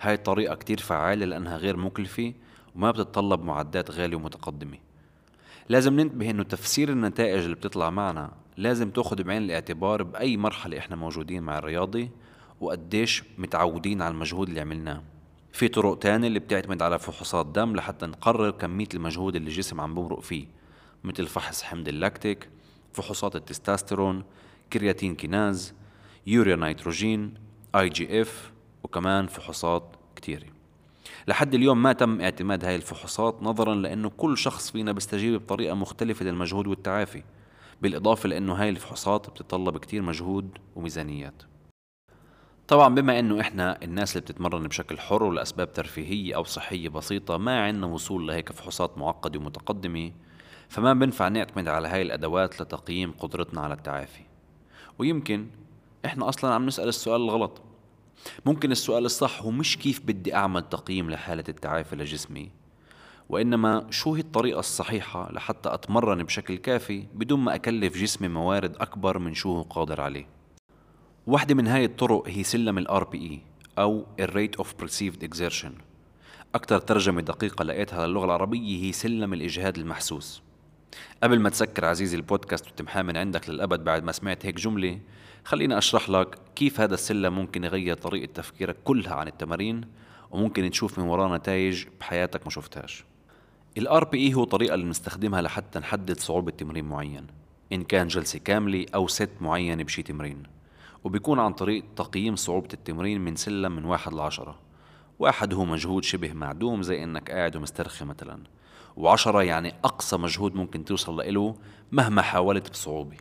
هاي 0.00 0.14
الطريقة 0.14 0.54
كتير 0.54 0.80
فعالة 0.80 1.26
لأنها 1.26 1.56
غير 1.56 1.76
مكلفة 1.76 2.32
وما 2.76 2.90
بتتطلب 2.90 3.44
معدات 3.44 3.90
غالية 3.90 4.16
ومتقدمة. 4.16 4.78
لازم 5.68 6.00
ننتبه 6.00 6.30
إنه 6.30 6.42
تفسير 6.42 6.88
النتائج 6.88 7.42
اللي 7.44 7.54
بتطلع 7.54 7.90
معنا 7.90 8.30
لازم 8.56 8.90
تاخد 8.90 9.22
بعين 9.22 9.42
الاعتبار 9.42 10.02
بأي 10.02 10.36
مرحلة 10.36 10.78
إحنا 10.78 10.96
موجودين 10.96 11.42
مع 11.42 11.58
الرياضي 11.58 12.10
وقديش 12.60 13.24
متعودين 13.38 14.02
على 14.02 14.14
المجهود 14.14 14.48
اللي 14.48 14.60
عملناه. 14.60 15.02
في 15.52 15.68
طرق 15.68 15.98
تانية 15.98 16.28
اللي 16.28 16.38
بتعتمد 16.38 16.82
على 16.82 16.98
فحوصات 16.98 17.46
دم 17.46 17.76
لحتى 17.76 18.06
نقرر 18.06 18.50
كمية 18.50 18.88
المجهود 18.94 19.36
اللي 19.36 19.48
الجسم 19.48 19.80
عم 19.80 19.94
بمرق 19.94 20.20
فيه 20.20 20.46
مثل 21.04 21.26
فحص 21.26 21.62
حمض 21.62 21.88
اللاكتيك 21.88 22.48
فحوصات 22.92 23.36
التستوستيرون 23.36 24.24
كرياتين 24.72 25.14
كيناز 25.14 25.74
يوريا 26.26 26.56
نيتروجين 26.56 27.34
IGF 27.74 28.52
وكمان 28.82 29.26
فحوصات 29.26 29.96
كتيرة. 30.16 30.46
لحد 31.28 31.54
اليوم 31.54 31.82
ما 31.82 31.92
تم 31.92 32.20
اعتماد 32.20 32.64
هاي 32.64 32.76
الفحوصات 32.76 33.42
نظرا 33.42 33.74
لأنه 33.74 34.08
كل 34.08 34.38
شخص 34.38 34.70
فينا 34.70 34.92
بيستجيب 34.92 35.40
بطريقة 35.40 35.74
مختلفة 35.74 36.24
للمجهود 36.24 36.66
والتعافي 36.66 37.22
بالإضافة 37.82 38.28
لأنه 38.28 38.54
هاي 38.54 38.68
الفحوصات 38.68 39.30
بتتطلب 39.30 39.78
كتير 39.78 40.02
مجهود 40.02 40.58
وميزانيات. 40.76 41.42
طبعا 42.70 42.94
بما 42.94 43.18
إنه 43.18 43.40
إحنا 43.40 43.78
الناس 43.82 44.16
اللي 44.16 44.20
بتتمرن 44.20 44.68
بشكل 44.68 44.98
حر 44.98 45.22
ولأسباب 45.22 45.72
ترفيهية 45.72 46.36
أو 46.36 46.44
صحية 46.44 46.88
بسيطة 46.88 47.36
ما 47.36 47.64
عندنا 47.64 47.86
وصول 47.86 48.28
لهيك 48.28 48.52
فحوصات 48.52 48.98
معقدة 48.98 49.38
ومتقدمة 49.38 50.12
فما 50.68 50.94
بنفع 50.94 51.28
نعتمد 51.28 51.68
على 51.68 51.88
هاي 51.88 52.02
الأدوات 52.02 52.62
لتقييم 52.62 53.12
قدرتنا 53.12 53.60
على 53.60 53.74
التعافي. 53.74 54.22
ويمكن 54.98 55.46
إحنا 56.04 56.28
أصلا 56.28 56.54
عم 56.54 56.66
نسأل 56.66 56.88
السؤال 56.88 57.20
الغلط. 57.20 57.62
ممكن 58.46 58.72
السؤال 58.72 59.04
الصح 59.04 59.42
هو 59.42 59.50
مش 59.50 59.78
كيف 59.78 60.00
بدي 60.04 60.34
أعمل 60.34 60.68
تقييم 60.68 61.10
لحالة 61.10 61.44
التعافي 61.48 61.96
لجسمي 61.96 62.50
وإنما 63.28 63.86
شو 63.90 64.14
هي 64.14 64.20
الطريقة 64.20 64.60
الصحيحة 64.60 65.32
لحتى 65.32 65.74
أتمرن 65.74 66.22
بشكل 66.22 66.56
كافي 66.56 67.06
بدون 67.14 67.40
ما 67.40 67.54
أكلف 67.54 67.96
جسمي 67.96 68.28
موارد 68.28 68.76
أكبر 68.76 69.18
من 69.18 69.34
شو 69.34 69.56
هو 69.56 69.62
قادر 69.62 70.00
عليه. 70.00 70.39
واحدة 71.26 71.54
من 71.54 71.66
هاي 71.66 71.84
الطرق 71.84 72.28
هي 72.28 72.42
سلم 72.42 72.78
ال 72.78 72.88
RPE 72.88 73.38
أو 73.78 74.06
Rate 74.20 74.62
of 74.62 74.66
Perceived 74.66 75.28
Exertion. 75.28 75.70
أكثر 76.54 76.78
ترجمة 76.78 77.20
دقيقة 77.20 77.62
لقيتها 77.62 78.06
للغة 78.06 78.24
العربية 78.24 78.84
هي 78.84 78.92
سلم 78.92 79.32
الإجهاد 79.32 79.78
المحسوس. 79.78 80.42
قبل 81.22 81.40
ما 81.40 81.48
تسكر 81.50 81.84
عزيزي 81.84 82.16
البودكاست 82.16 82.66
وتمحاه 82.66 83.02
من 83.02 83.16
عندك 83.16 83.50
للأبد 83.50 83.84
بعد 83.84 84.04
ما 84.04 84.12
سمعت 84.12 84.46
هيك 84.46 84.54
جملة 84.54 84.98
خليني 85.44 85.78
أشرح 85.78 86.10
لك 86.10 86.38
كيف 86.56 86.80
هذا 86.80 86.94
السلم 86.94 87.34
ممكن 87.34 87.64
يغير 87.64 87.96
طريقة 87.96 88.32
تفكيرك 88.32 88.76
كلها 88.84 89.14
عن 89.14 89.28
التمارين 89.28 89.84
وممكن 90.30 90.70
تشوف 90.70 90.98
من 90.98 91.04
وراه 91.04 91.36
نتائج 91.36 91.84
بحياتك 92.00 92.44
ما 92.44 92.50
شفتهاش. 92.50 93.04
ال 93.78 93.88
RPE 93.88 94.34
هو 94.34 94.44
طريقة 94.44 94.74
اللي 94.74 94.86
بنستخدمها 94.86 95.42
لحتى 95.42 95.78
نحدد 95.78 96.18
صعوبة 96.18 96.50
تمرين 96.50 96.84
معين 96.84 97.26
إن 97.72 97.82
كان 97.84 98.08
جلسة 98.08 98.38
كاملة 98.38 98.86
أو 98.94 99.08
ست 99.08 99.30
معين 99.40 99.82
بشي 99.82 100.02
تمرين. 100.02 100.42
وبيكون 101.04 101.38
عن 101.38 101.52
طريق 101.52 101.84
تقييم 101.96 102.36
صعوبة 102.36 102.68
التمرين 102.74 103.20
من 103.20 103.36
سلم 103.36 103.76
من 103.76 103.84
واحد 103.84 104.14
لعشرة 104.14 104.58
واحد 105.18 105.54
هو 105.54 105.64
مجهود 105.64 106.04
شبه 106.04 106.32
معدوم 106.32 106.82
زي 106.82 107.04
إنك 107.04 107.30
قاعد 107.30 107.56
ومسترخي 107.56 108.04
مثلا 108.04 108.42
وعشرة 108.96 109.42
يعني 109.42 109.74
أقصى 109.84 110.16
مجهود 110.16 110.54
ممكن 110.54 110.84
توصل 110.84 111.34
له 111.34 111.54
مهما 111.92 112.22
حاولت 112.22 112.70
بصعوبة 112.70 113.16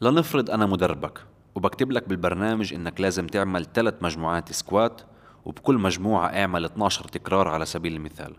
لنفرض 0.00 0.50
أنا 0.50 0.66
مدربك 0.66 1.22
وبكتب 1.54 1.92
لك 1.92 2.08
بالبرنامج 2.08 2.74
إنك 2.74 3.00
لازم 3.00 3.26
تعمل 3.26 3.64
ثلاث 3.64 3.94
مجموعات 4.02 4.52
سكوات 4.52 5.00
وبكل 5.44 5.78
مجموعة 5.78 6.26
أعمل 6.26 6.64
12 6.64 7.04
تكرار 7.04 7.48
على 7.48 7.66
سبيل 7.66 7.96
المثال 7.96 8.34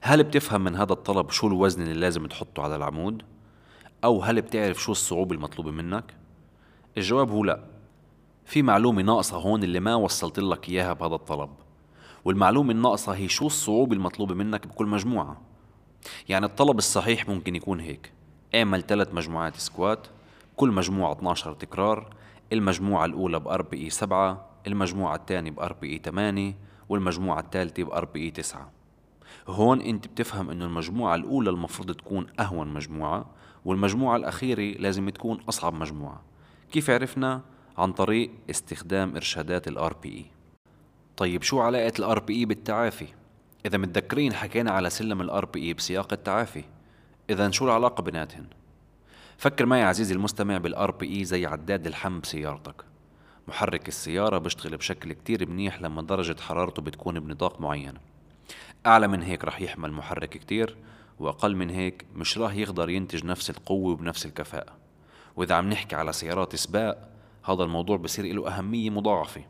هل 0.00 0.24
بتفهم 0.24 0.60
من 0.60 0.76
هذا 0.76 0.92
الطلب 0.92 1.30
شو 1.30 1.46
الوزن 1.46 1.82
اللي 1.82 1.94
لازم 1.94 2.26
تحطه 2.26 2.62
على 2.62 2.76
العمود؟ 2.76 3.22
أو 4.04 4.22
هل 4.22 4.42
بتعرف 4.42 4.82
شو 4.82 4.92
الصعوبة 4.92 5.34
المطلوبة 5.34 5.70
منك؟ 5.70 6.14
الجواب 6.96 7.30
هو 7.30 7.44
لا. 7.44 7.64
في 8.44 8.62
معلومة 8.62 9.02
ناقصة 9.02 9.36
هون 9.36 9.62
اللي 9.62 9.80
ما 9.80 9.94
وصلت 9.94 10.38
لك 10.38 10.68
إياها 10.68 10.92
بهذا 10.92 11.14
الطلب. 11.14 11.50
والمعلومة 12.24 12.72
الناقصة 12.72 13.12
هي 13.12 13.28
شو 13.28 13.46
الصعوبة 13.46 13.96
المطلوبة 13.96 14.34
منك 14.34 14.66
بكل 14.66 14.86
مجموعة. 14.86 15.40
يعني 16.28 16.46
الطلب 16.46 16.78
الصحيح 16.78 17.28
ممكن 17.28 17.56
يكون 17.56 17.80
هيك. 17.80 18.12
اعمل 18.54 18.82
ثلاث 18.82 19.14
مجموعات 19.14 19.56
squat 19.56 20.06
كل 20.56 20.68
مجموعة 20.68 21.12
12 21.12 21.52
تكرار 21.54 22.14
المجموعة 22.52 23.04
الأولى 23.04 23.40
ب 23.40 23.62
RPE 23.62 23.90
7 23.90 24.48
المجموعة 24.66 25.16
الثانية 25.16 25.50
ب 25.50 25.72
RPE 25.72 25.98
8 26.04 26.54
والمجموعة 26.88 27.40
الثالثة 27.40 27.82
ب 27.84 28.04
RPE 28.04 28.30
9 28.30 28.70
هون 29.48 29.80
أنت 29.80 30.06
بتفهم 30.06 30.50
إنه 30.50 30.64
المجموعة 30.64 31.14
الأولى 31.14 31.50
المفروض 31.50 31.92
تكون 31.92 32.26
أهون 32.40 32.68
مجموعة 32.68 33.26
والمجموعة 33.64 34.16
الأخيرة 34.16 34.78
لازم 34.78 35.08
تكون 35.08 35.40
أصعب 35.48 35.74
مجموعة. 35.74 36.27
كيف 36.72 36.90
عرفنا؟ 36.90 37.42
عن 37.78 37.92
طريق 37.92 38.30
استخدام 38.50 39.16
إرشادات 39.16 39.68
ال 39.68 39.90
RPE 39.90 40.22
طيب 41.16 41.42
شو 41.42 41.60
علاقة 41.60 41.92
ال 41.98 42.16
RPE 42.16 42.46
بالتعافي؟ 42.46 43.06
إذا 43.66 43.78
متذكرين 43.78 44.32
حكينا 44.32 44.70
على 44.70 44.90
سلم 44.90 45.20
ال 45.20 45.42
RPE 45.42 45.76
بسياق 45.76 46.12
التعافي 46.12 46.64
إذا 47.30 47.50
شو 47.50 47.64
العلاقة 47.64 48.02
بيناتهن؟ 48.02 48.46
فكر 49.38 49.66
معي 49.66 49.82
عزيزي 49.82 50.14
المستمع 50.14 50.58
بال 50.58 50.88
RPE 50.88 51.22
زي 51.22 51.46
عداد 51.46 51.86
الحم 51.86 52.20
بسيارتك 52.20 52.84
محرك 53.48 53.88
السيارة 53.88 54.38
بيشتغل 54.38 54.76
بشكل 54.76 55.12
كتير 55.12 55.50
منيح 55.50 55.82
لما 55.82 56.02
درجة 56.02 56.40
حرارته 56.40 56.82
بتكون 56.82 57.20
بنطاق 57.20 57.60
معين 57.60 57.94
أعلى 58.86 59.08
من 59.08 59.22
هيك 59.22 59.44
رح 59.44 59.60
يحمل 59.60 59.92
محرك 59.92 60.28
كتير 60.28 60.76
وأقل 61.18 61.56
من 61.56 61.70
هيك 61.70 62.04
مش 62.14 62.38
راح 62.38 62.54
يقدر 62.54 62.90
ينتج 62.90 63.24
نفس 63.24 63.50
القوة 63.50 63.92
وبنفس 63.92 64.26
الكفاءة 64.26 64.87
وإذا 65.38 65.54
عم 65.54 65.68
نحكي 65.68 65.96
على 65.96 66.12
سيارات 66.12 66.56
سباق 66.56 67.08
هذا 67.44 67.62
الموضوع 67.62 67.96
بصير 67.96 68.34
له 68.34 68.48
أهمية 68.48 68.90
مضاعفة. 68.90 69.44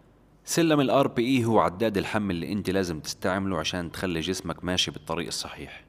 سلم 0.44 1.06
بي 1.06 1.26
إي 1.26 1.44
هو 1.44 1.60
عداد 1.60 1.98
الحمل 1.98 2.34
اللي 2.34 2.52
أنت 2.52 2.70
لازم 2.70 3.00
تستعمله 3.00 3.58
عشان 3.58 3.92
تخلي 3.92 4.20
جسمك 4.20 4.64
ماشي 4.64 4.90
بالطريق 4.90 5.26
الصحيح. 5.26 5.84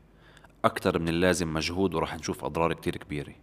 أكتر 0.65 0.99
من 0.99 1.09
اللازم 1.09 1.53
مجهود 1.53 1.95
وراح 1.95 2.15
نشوف 2.15 2.45
أضرار 2.45 2.73
كتير 2.73 2.97
كبيرة 2.97 3.33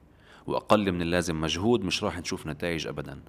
وأقل 0.46 0.92
من 0.92 1.02
اللازم 1.02 1.40
مجهود 1.40 1.84
مش 1.84 2.04
راح 2.04 2.18
نشوف 2.18 2.46
نتائج 2.46 2.86
أبدا. 2.86 3.20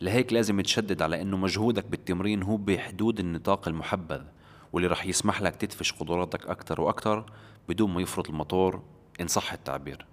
لهيك 0.00 0.32
لازم 0.32 0.60
تشدد 0.60 1.02
على 1.02 1.22
أنه 1.22 1.36
مجهودك 1.36 1.86
بالتمرين 1.86 2.42
هو 2.42 2.56
بحدود 2.56 3.20
النطاق 3.20 3.68
المحبذ 3.68 4.22
واللي 4.72 4.88
راح 4.88 5.06
يسمح 5.06 5.42
لك 5.42 5.56
تدفش 5.56 5.92
قدراتك 5.92 6.46
أكتر 6.46 6.80
وأكتر 6.80 7.24
بدون 7.68 7.90
ما 7.90 8.02
يفرط 8.02 8.28
الموتور 8.28 8.82
إن 9.20 9.26
صح 9.26 9.52
التعبير. 9.52 10.06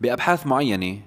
بأبحاث 0.00 0.46
معينة 0.46 1.00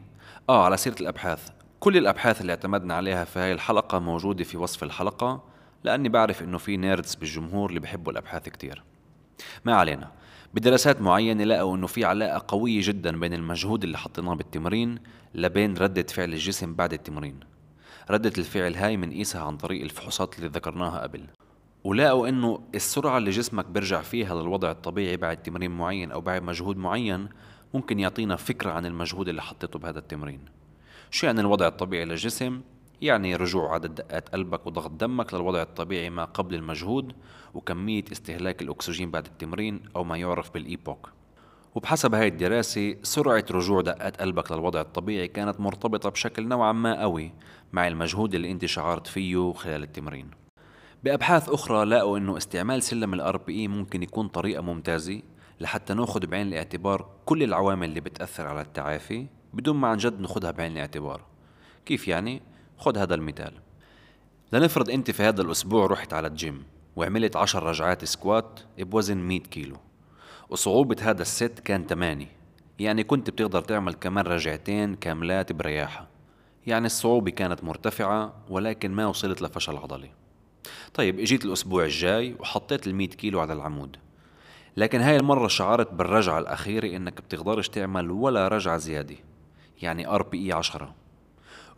آه 0.49 0.65
على 0.65 0.77
سيرة 0.77 0.95
الأبحاث. 1.01 1.49
كل 1.79 1.97
الأبحاث 1.97 2.41
اللي 2.41 2.51
اعتمدنا 2.51 2.93
عليها 2.93 3.25
في 3.25 3.39
هاي 3.39 3.51
الحلقة 3.51 3.99
موجودة 3.99 4.43
في 4.43 4.57
وصف 4.57 4.83
الحلقة 4.83 5.43
لأني 5.83 6.09
بعرف 6.09 6.43
إنه 6.43 6.57
في 6.57 6.77
نيردز 6.77 7.15
بالجمهور 7.15 7.69
اللي 7.69 7.79
بحبوا 7.79 8.11
الأبحاث 8.11 8.49
كتير. 8.49 8.83
ما 9.65 9.75
علينا. 9.75 10.11
بدراسات 10.53 11.01
معينة 11.01 11.43
لقوا 11.43 11.75
إنه 11.75 11.87
في 11.87 12.05
علاقة 12.05 12.45
قوية 12.47 12.81
جدا 12.83 13.19
بين 13.19 13.33
المجهود 13.33 13.83
اللي 13.83 13.97
حطيناه 13.97 14.33
بالتمرين 14.33 14.99
لبين 15.35 15.77
ردة 15.77 16.03
فعل 16.03 16.33
الجسم 16.33 16.73
بعد 16.73 16.93
التمرين. 16.93 17.39
ردة 18.11 18.33
الفعل 18.37 18.75
هاي 18.75 18.97
منقيسها 18.97 19.41
عن 19.41 19.57
طريق 19.57 19.81
الفحوصات 19.83 20.37
اللي 20.37 20.47
ذكرناها 20.49 20.99
قبل. 20.99 21.25
ولقوا 21.83 22.27
إنه 22.27 22.59
السرعة 22.75 23.17
اللي 23.17 23.29
جسمك 23.31 23.65
بيرجع 23.65 24.01
فيها 24.01 24.35
للوضع 24.35 24.71
الطبيعي 24.71 25.17
بعد 25.17 25.37
تمرين 25.37 25.71
معين 25.71 26.11
أو 26.11 26.21
بعد 26.21 26.43
مجهود 26.43 26.77
معين 26.77 27.29
ممكن 27.73 27.99
يعطينا 27.99 28.35
فكرة 28.35 28.71
عن 28.71 28.85
المجهود 28.85 29.29
اللي 29.29 29.41
حطيته 29.41 29.79
بهذا 29.79 29.99
التمرين 29.99 30.39
شو 31.11 31.25
يعني 31.25 31.41
الوضع 31.41 31.67
الطبيعي 31.67 32.05
للجسم؟ 32.05 32.61
يعني 33.01 33.35
رجوع 33.35 33.73
عدد 33.73 33.95
دقات 33.95 34.29
قلبك 34.29 34.67
وضغط 34.67 34.91
دمك 34.91 35.33
للوضع 35.33 35.61
الطبيعي 35.61 36.09
ما 36.09 36.25
قبل 36.25 36.55
المجهود 36.55 37.13
وكمية 37.53 38.03
استهلاك 38.11 38.61
الأكسجين 38.61 39.11
بعد 39.11 39.25
التمرين 39.25 39.81
أو 39.95 40.03
ما 40.03 40.17
يعرف 40.17 40.53
بالإيبوك 40.53 41.09
وبحسب 41.75 42.15
هاي 42.15 42.27
الدراسة 42.27 42.95
سرعة 43.03 43.45
رجوع 43.51 43.81
دقات 43.81 44.21
قلبك 44.21 44.51
للوضع 44.51 44.81
الطبيعي 44.81 45.27
كانت 45.27 45.59
مرتبطة 45.59 46.09
بشكل 46.09 46.47
نوعا 46.47 46.71
ما 46.71 47.01
قوي 47.01 47.31
مع 47.73 47.87
المجهود 47.87 48.35
اللي 48.35 48.51
أنت 48.51 48.65
شعرت 48.65 49.07
فيه 49.07 49.53
خلال 49.53 49.83
التمرين 49.83 50.31
بأبحاث 51.03 51.49
أخرى 51.49 51.85
لقوا 51.85 52.17
إنه 52.17 52.37
استعمال 52.37 52.83
سلم 52.83 53.33
RPE 53.47 53.67
ممكن 53.67 54.03
يكون 54.03 54.27
طريقة 54.27 54.61
ممتازة 54.61 55.21
لحتى 55.59 55.93
ناخذ 55.93 56.27
بعين 56.27 56.47
الاعتبار 56.47 57.09
كل 57.25 57.43
العوامل 57.43 57.89
اللي 57.89 58.01
بتأثر 58.01 58.47
على 58.47 58.61
التعافي 58.61 59.27
بدون 59.53 59.75
ما 59.75 59.87
عن 59.87 59.97
جد 59.97 60.19
ناخذها 60.19 60.51
بعين 60.51 60.71
الاعتبار. 60.71 61.21
كيف 61.85 62.07
يعني؟ 62.07 62.41
خذ 62.77 62.97
هذا 62.97 63.15
المثال. 63.15 63.53
لنفرض 64.53 64.89
أنت 64.89 65.11
في 65.11 65.23
هذا 65.23 65.41
الأسبوع 65.41 65.85
رحت 65.85 66.13
على 66.13 66.27
الجيم 66.27 66.63
وعملت 66.95 67.35
عشر 67.35 67.63
رجعات 67.63 68.05
squat 68.05 68.59
بوزن 68.79 69.17
100 69.17 69.39
كيلو. 69.39 69.77
وصعوبة 70.49 70.97
هذا 71.01 71.21
ال 71.21 71.31
set 71.31 71.59
كان 71.59 71.87
8 71.87 72.27
يعني 72.79 73.03
كنت 73.03 73.29
بتقدر 73.29 73.61
تعمل 73.61 73.93
كمان 73.93 74.25
رجعتين 74.25 74.95
كاملات 74.95 75.51
برياحة. 75.51 76.07
يعني 76.67 76.85
الصعوبة 76.85 77.31
كانت 77.31 77.63
مرتفعة 77.63 78.33
ولكن 78.49 78.91
ما 78.91 79.05
وصلت 79.07 79.41
لفشل 79.41 79.77
عضلي. 79.77 80.11
طيب 80.93 81.19
إجيت 81.19 81.45
الأسبوع 81.45 81.83
الجاي 81.83 82.35
وحطيت 82.39 82.87
المية 82.87 83.07
كيلو 83.09 83.39
على 83.39 83.53
العمود. 83.53 83.97
لكن 84.77 85.01
هاي 85.01 85.15
المرة 85.15 85.47
شعرت 85.47 85.93
بالرجعة 85.93 86.39
الأخيرة 86.39 86.95
إنك 86.95 87.21
بتقدرش 87.21 87.69
تعمل 87.69 88.11
ولا 88.11 88.47
رجعة 88.47 88.77
زيادة 88.77 89.15
يعني 89.81 90.07
RPE 90.07 90.51
10 90.51 90.95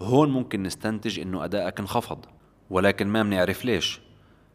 هون 0.01 0.29
ممكن 0.29 0.63
نستنتج 0.63 1.19
إنه 1.19 1.45
أدائك 1.45 1.79
انخفض 1.79 2.25
ولكن 2.69 3.07
ما 3.07 3.23
بنعرف 3.23 3.65
ليش 3.65 4.01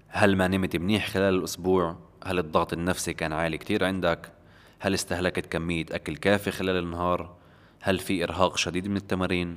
هل 0.09 0.37
ما 0.37 0.49
نمت 0.49 0.77
منيح 0.77 1.09
خلال 1.09 1.35
الأسبوع؟ 1.35 1.97
هل 2.25 2.39
الضغط 2.39 2.73
النفسي 2.73 3.13
كان 3.13 3.33
عالي 3.33 3.59
كتير 3.59 3.85
عندك؟ 3.85 4.33
هل 4.79 4.95
استهلكت 4.95 5.47
كمية 5.47 5.87
أكل 5.91 6.17
كافي 6.17 6.51
خلال 6.51 6.77
النهار؟ 6.77 7.37
هل 7.81 7.99
في 7.99 8.25
إرهاق 8.25 8.57
شديد 8.57 8.89
من 8.89 8.97
التمارين؟ 8.97 9.57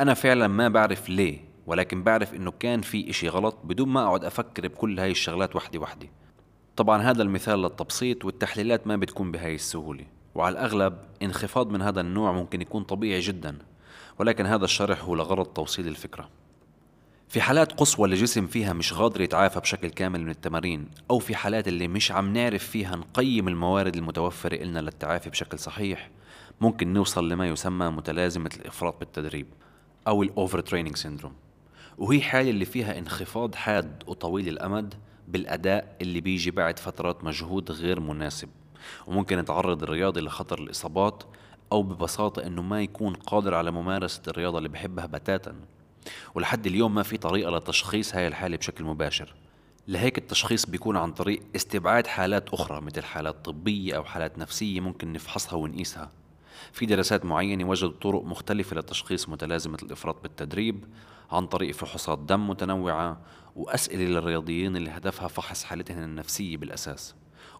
أنا 0.00 0.14
فعلا 0.14 0.48
ما 0.48 0.68
بعرف 0.68 1.08
ليه 1.08 1.38
ولكن 1.66 2.02
بعرف 2.02 2.34
إنه 2.34 2.50
كان 2.50 2.80
في 2.80 3.10
إشي 3.10 3.28
غلط 3.28 3.58
بدون 3.64 3.88
ما 3.88 4.06
أقعد 4.06 4.24
أفكر 4.24 4.68
بكل 4.68 5.00
هاي 5.00 5.10
الشغلات 5.10 5.56
وحدي 5.56 5.78
وحدي 5.78 6.10
طبعا 6.76 7.02
هذا 7.02 7.22
المثال 7.22 7.62
للتبسيط 7.62 8.24
والتحليلات 8.24 8.86
ما 8.86 8.96
بتكون 8.96 9.32
بهاي 9.32 9.54
السهولة 9.54 10.04
وعلى 10.34 10.52
الأغلب 10.52 10.98
انخفاض 11.22 11.70
من 11.70 11.82
هذا 11.82 12.00
النوع 12.00 12.32
ممكن 12.32 12.60
يكون 12.60 12.82
طبيعي 12.82 13.20
جدا 13.20 13.58
ولكن 14.18 14.46
هذا 14.46 14.64
الشرح 14.64 15.04
هو 15.04 15.14
لغرض 15.14 15.46
توصيل 15.46 15.88
الفكرة. 15.88 16.28
في 17.28 17.40
حالات 17.40 17.72
قصوى 17.72 18.08
الجسم 18.08 18.46
فيها 18.46 18.72
مش 18.72 18.92
قادر 18.92 19.20
يتعافى 19.20 19.60
بشكل 19.60 19.88
كامل 19.90 20.20
من 20.20 20.30
التمارين 20.30 20.88
أو 21.10 21.18
في 21.18 21.34
حالات 21.34 21.68
اللي 21.68 21.88
مش 21.88 22.12
عم 22.12 22.32
نعرف 22.32 22.64
فيها 22.64 22.96
نقيم 22.96 23.48
الموارد 23.48 23.96
المتوفرة 23.96 24.54
إلنا 24.54 24.78
للتعافي 24.78 25.30
بشكل 25.30 25.58
صحيح 25.58 26.10
ممكن 26.60 26.92
نوصل 26.92 27.28
لما 27.28 27.48
يسمى 27.48 27.86
متلازمة 27.88 28.50
الإفراط 28.56 29.00
بالتدريب 29.00 29.46
أو 30.08 30.22
ال 30.22 30.60
overtraining 30.60 30.96
syndrome 30.96 31.32
وهي 31.98 32.20
حالة 32.20 32.50
اللي 32.50 32.64
فيها 32.64 32.98
انخفاض 32.98 33.54
حاد 33.54 34.02
وطويل 34.06 34.48
الأمد 34.48 34.94
بالأداء 35.28 35.96
اللي 36.00 36.20
بيجي 36.20 36.50
بعد 36.50 36.78
فترات 36.78 37.24
مجهود 37.24 37.72
غير 37.72 38.00
مناسب. 38.00 38.48
وممكن 39.06 39.38
يتعرض 39.38 39.82
الرياضي 39.82 40.20
لخطر 40.20 40.58
الإصابات 40.58 41.22
أو 41.72 41.82
ببساطة 41.82 42.46
إنه 42.46 42.62
ما 42.62 42.82
يكون 42.82 43.14
قادر 43.14 43.54
على 43.54 43.70
ممارسة 43.70 44.22
الرياضة 44.28 44.58
اللي 44.58 44.68
بحبها 44.68 45.06
بتاتا. 45.06 45.54
ولحد 46.34 46.66
اليوم 46.66 46.94
ما 46.94 47.02
في 47.02 47.16
طريقة 47.16 47.50
لتشخيص 47.50 48.14
هاي 48.14 48.26
الحالة 48.26 48.56
بشكل 48.56 48.84
مباشر. 48.84 49.34
لهيك 49.88 50.18
التشخيص 50.18 50.66
بيكون 50.66 50.96
عن 50.96 51.12
طريق 51.12 51.42
استبعاد 51.56 52.06
حالات 52.06 52.48
أخرى 52.48 52.80
مثل 52.80 53.02
حالات 53.02 53.44
طبية 53.44 53.96
أو 53.96 54.04
حالات 54.04 54.38
نفسية 54.38 54.80
ممكن 54.80 55.12
نفحصها 55.12 55.56
ونقيسها. 55.56 56.10
في 56.72 56.86
دراسات 56.86 57.24
معينة 57.24 57.68
وجدوا 57.68 57.92
طرق 58.00 58.24
مختلفة 58.24 58.76
لتشخيص 58.76 59.28
متلازمة 59.28 59.78
الإفراط 59.82 60.22
بالتدريب 60.22 60.84
عن 61.32 61.46
طريق 61.46 61.74
فحوصات 61.74 62.18
دم 62.18 62.50
متنوعة 62.50 63.20
وأسئلة 63.56 64.04
للرياضيين 64.04 64.76
اللي 64.76 64.90
هدفها 64.90 65.28
فحص 65.28 65.64
حالتهم 65.64 66.02
النفسية 66.02 66.56
بالأساس 66.56 67.14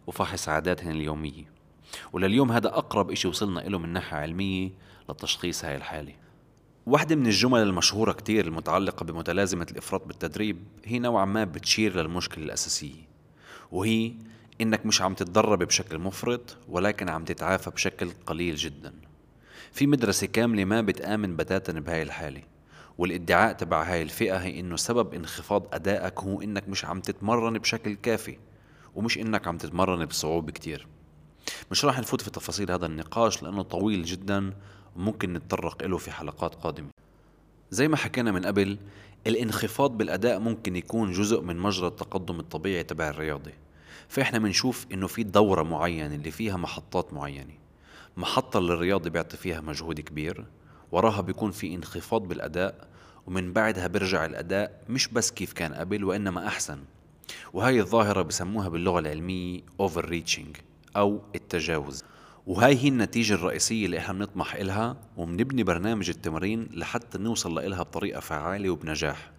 وفحص 0.07 0.49
عاداتهم 0.49 0.91
اليومية. 0.91 1.51
ولليوم 2.13 2.51
هذا 2.51 2.67
أقرب 2.67 3.11
إشي 3.11 3.27
وصلنا 3.27 3.59
له 3.59 3.79
من 3.79 3.89
ناحية 3.89 4.17
علمية 4.17 4.71
لتشخيص 5.09 5.65
هاي 5.65 5.75
الحالة. 5.75 6.13
واحدة 6.85 7.15
من 7.15 7.27
الجمل 7.27 7.61
المشهورة 7.61 8.11
كتير 8.11 8.47
المتعلقة 8.47 9.03
بمتلازمة 9.03 9.67
الإفراط 9.71 10.07
بالتدريب 10.07 10.63
هي 10.85 10.99
نوعا 10.99 11.25
ما 11.25 11.43
بتشير 11.43 12.01
للمشكلة 12.01 12.43
الأساسية 12.43 13.07
وهي 13.71 14.13
إنك 14.61 14.85
مش 14.85 15.01
عم 15.01 15.13
تتدرب 15.13 15.63
بشكل 15.63 15.99
مفرط 15.99 16.57
ولكن 16.69 17.09
عم 17.09 17.25
تتعافى 17.25 17.69
بشكل 17.69 18.09
قليل 18.25 18.55
جدا. 18.55 18.93
في 19.71 19.87
مدرسة 19.87 20.27
كاملة 20.27 20.65
ما 20.65 20.81
بتآمن 20.81 21.35
بتاتا 21.35 21.73
بهاي 21.73 22.03
الحالة. 22.03 22.41
والادعاء 22.97 23.53
تبع 23.53 23.83
هاي 23.83 24.01
الفئة 24.01 24.37
هي 24.37 24.59
إنه 24.59 24.75
سبب 24.75 25.13
انخفاض 25.13 25.67
أدائك 25.73 26.19
هو 26.19 26.41
إنك 26.41 26.69
مش 26.69 26.85
عم 26.85 26.99
تتمرن 26.99 27.57
بشكل 27.57 27.93
كافي 27.95 28.37
ومش 28.95 29.17
إنك 29.17 29.47
عم 29.47 29.57
تتمرن 29.57 30.05
بصعوبة 30.05 30.51
كتير. 30.51 30.87
مش 31.71 31.85
راح 31.85 31.99
نفوت 31.99 32.21
في 32.21 32.31
تفاصيل 32.31 32.71
هذا 32.71 32.85
النقاش 32.85 33.43
لأنه 33.43 33.61
طويل 33.61 34.03
جدا 34.03 34.53
وممكن 34.95 35.33
نتطرق 35.33 35.83
له 35.83 35.97
في 35.97 36.11
حلقات 36.11 36.55
قادمة. 36.55 36.89
زي 37.71 37.87
ما 37.87 37.97
حكينا 37.97 38.31
من 38.31 38.45
قبل 38.45 38.77
الانخفاض 39.27 39.97
بالأداء 39.97 40.39
ممكن 40.39 40.75
يكون 40.75 41.11
جزء 41.11 41.41
من 41.41 41.57
مجرى 41.57 41.87
التقدم 41.87 42.39
الطبيعي 42.39 42.83
تبع 42.83 43.09
الرياضي 43.09 43.53
فإحنا 44.07 44.39
بنشوف 44.39 44.85
إنه 44.91 45.07
في 45.07 45.23
دورة 45.23 45.63
معينة 45.63 46.15
اللي 46.15 46.31
فيها 46.31 46.57
محطات 46.57 47.13
معينة. 47.13 47.53
محطة 48.17 48.57
اللي 48.57 48.73
الرياضي 48.73 49.09
بيعطي 49.09 49.37
فيها 49.37 49.61
مجهود 49.61 49.99
كبير 49.99 50.45
وراها 50.93 51.21
بيكون 51.21 51.51
في 51.51 51.75
انخفاض 51.75 52.27
بالأداء 52.27 52.87
ومن 53.27 53.53
بعدها 53.53 53.87
بيرجع 53.87 54.25
الأداء 54.25 54.83
مش 54.89 55.07
بس 55.07 55.31
كيف 55.31 55.53
كان 55.53 55.73
قبل 55.73 56.03
وإنما 56.03 56.47
أحسن. 56.47 56.79
وهي 57.53 57.79
الظاهرة 57.79 58.21
بسموها 58.21 58.69
باللغة 58.69 58.99
العلمية 58.99 59.61
over 59.81 60.01
reaching 60.01 60.57
أو 60.95 61.21
التجاوز. 61.35 62.03
وهاي 62.47 62.77
هي 62.77 62.87
النتيجة 62.87 63.33
الرئيسية 63.33 63.85
اللي 63.85 63.97
إحنا 63.97 64.13
بنطمح 64.13 64.55
إلها 64.55 64.97
وبنبني 65.17 65.63
برنامج 65.63 66.09
التمرين 66.09 66.69
لحتى 66.73 67.17
نوصل 67.17 67.55
لإلها 67.55 67.83
بطريقة 67.83 68.19
فعالة 68.19 68.69
وبنجاح. 68.69 69.31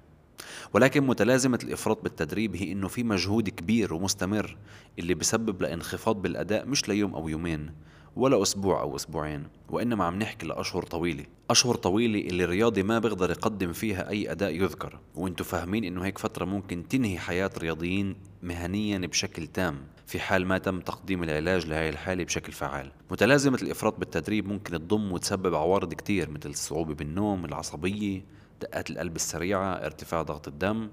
ولكن 0.73 1.07
متلازمة 1.07 1.59
الإفراط 1.65 2.03
بالتدريب 2.03 2.57
هي 2.57 2.73
إنه 2.73 2.89
في 2.89 3.03
مجهود 3.03 3.49
كبير 3.49 3.95
ومستمر 3.95 4.57
اللي 4.99 5.15
بسبب 5.15 5.63
لانخفاض 5.63 6.23
بالأداء 6.23 6.67
مش 6.67 6.89
ليوم 6.89 7.15
أو 7.15 7.29
يومين. 7.29 7.71
ولا 8.17 8.43
أسبوع 8.43 8.81
أو 8.81 8.97
أسبوعين 8.97 9.47
وإنما 9.71 10.05
عم 10.05 10.19
نحكي 10.19 10.47
لأشهر 10.47 10.83
طويلة. 10.83 11.25
أشهر 11.51 11.75
طويلة 11.75 12.21
اللي 12.21 12.45
الرياضي 12.45 12.83
ما 12.83 12.99
بيقدر 12.99 13.31
يقدم 13.31 13.73
فيها 13.73 14.11
أي 14.11 14.33
أداء 14.33 14.55
يذكر. 14.55 14.99
وإنتوا 15.15 15.47
فاهمين 15.47 15.85
إنه 15.85 16.05
هيك 16.05 16.19
فترة 16.19 16.45
ممكن 16.45 16.89
تنهي 16.89 17.19
حياة 17.19 17.51
رياضيين 17.59 18.17
مهنيا 18.43 18.99
بشكل 18.99 19.47
تام 19.47 19.79
في 20.07 20.21
حال 20.21 20.47
ما 20.47 20.59
تم 20.59 20.81
تقديم 20.81 21.23
العلاج 21.23 21.67
لهي 21.67 21.89
الحالة 21.89 22.25
بشكل 22.25 22.53
فعال. 22.53 22.93
متلازمة 23.11 23.59
الإفراط 23.63 23.99
بالتدريب 23.99 24.49
ممكن 24.49 24.73
تضم 24.73 25.13
وتسبب 25.13 25.55
عوارض 25.55 25.95
كتير 25.95 26.31
مثل 26.31 26.51
الصعوبة 26.51 26.95
بالنوم 26.95 27.45
العصبية 27.45 28.25
دقات 28.61 28.91
القلب 28.91 29.17
السريعة 29.17 29.73
ارتفاع 29.73 30.23
ضغط 30.23 30.49
الدم 30.49 30.89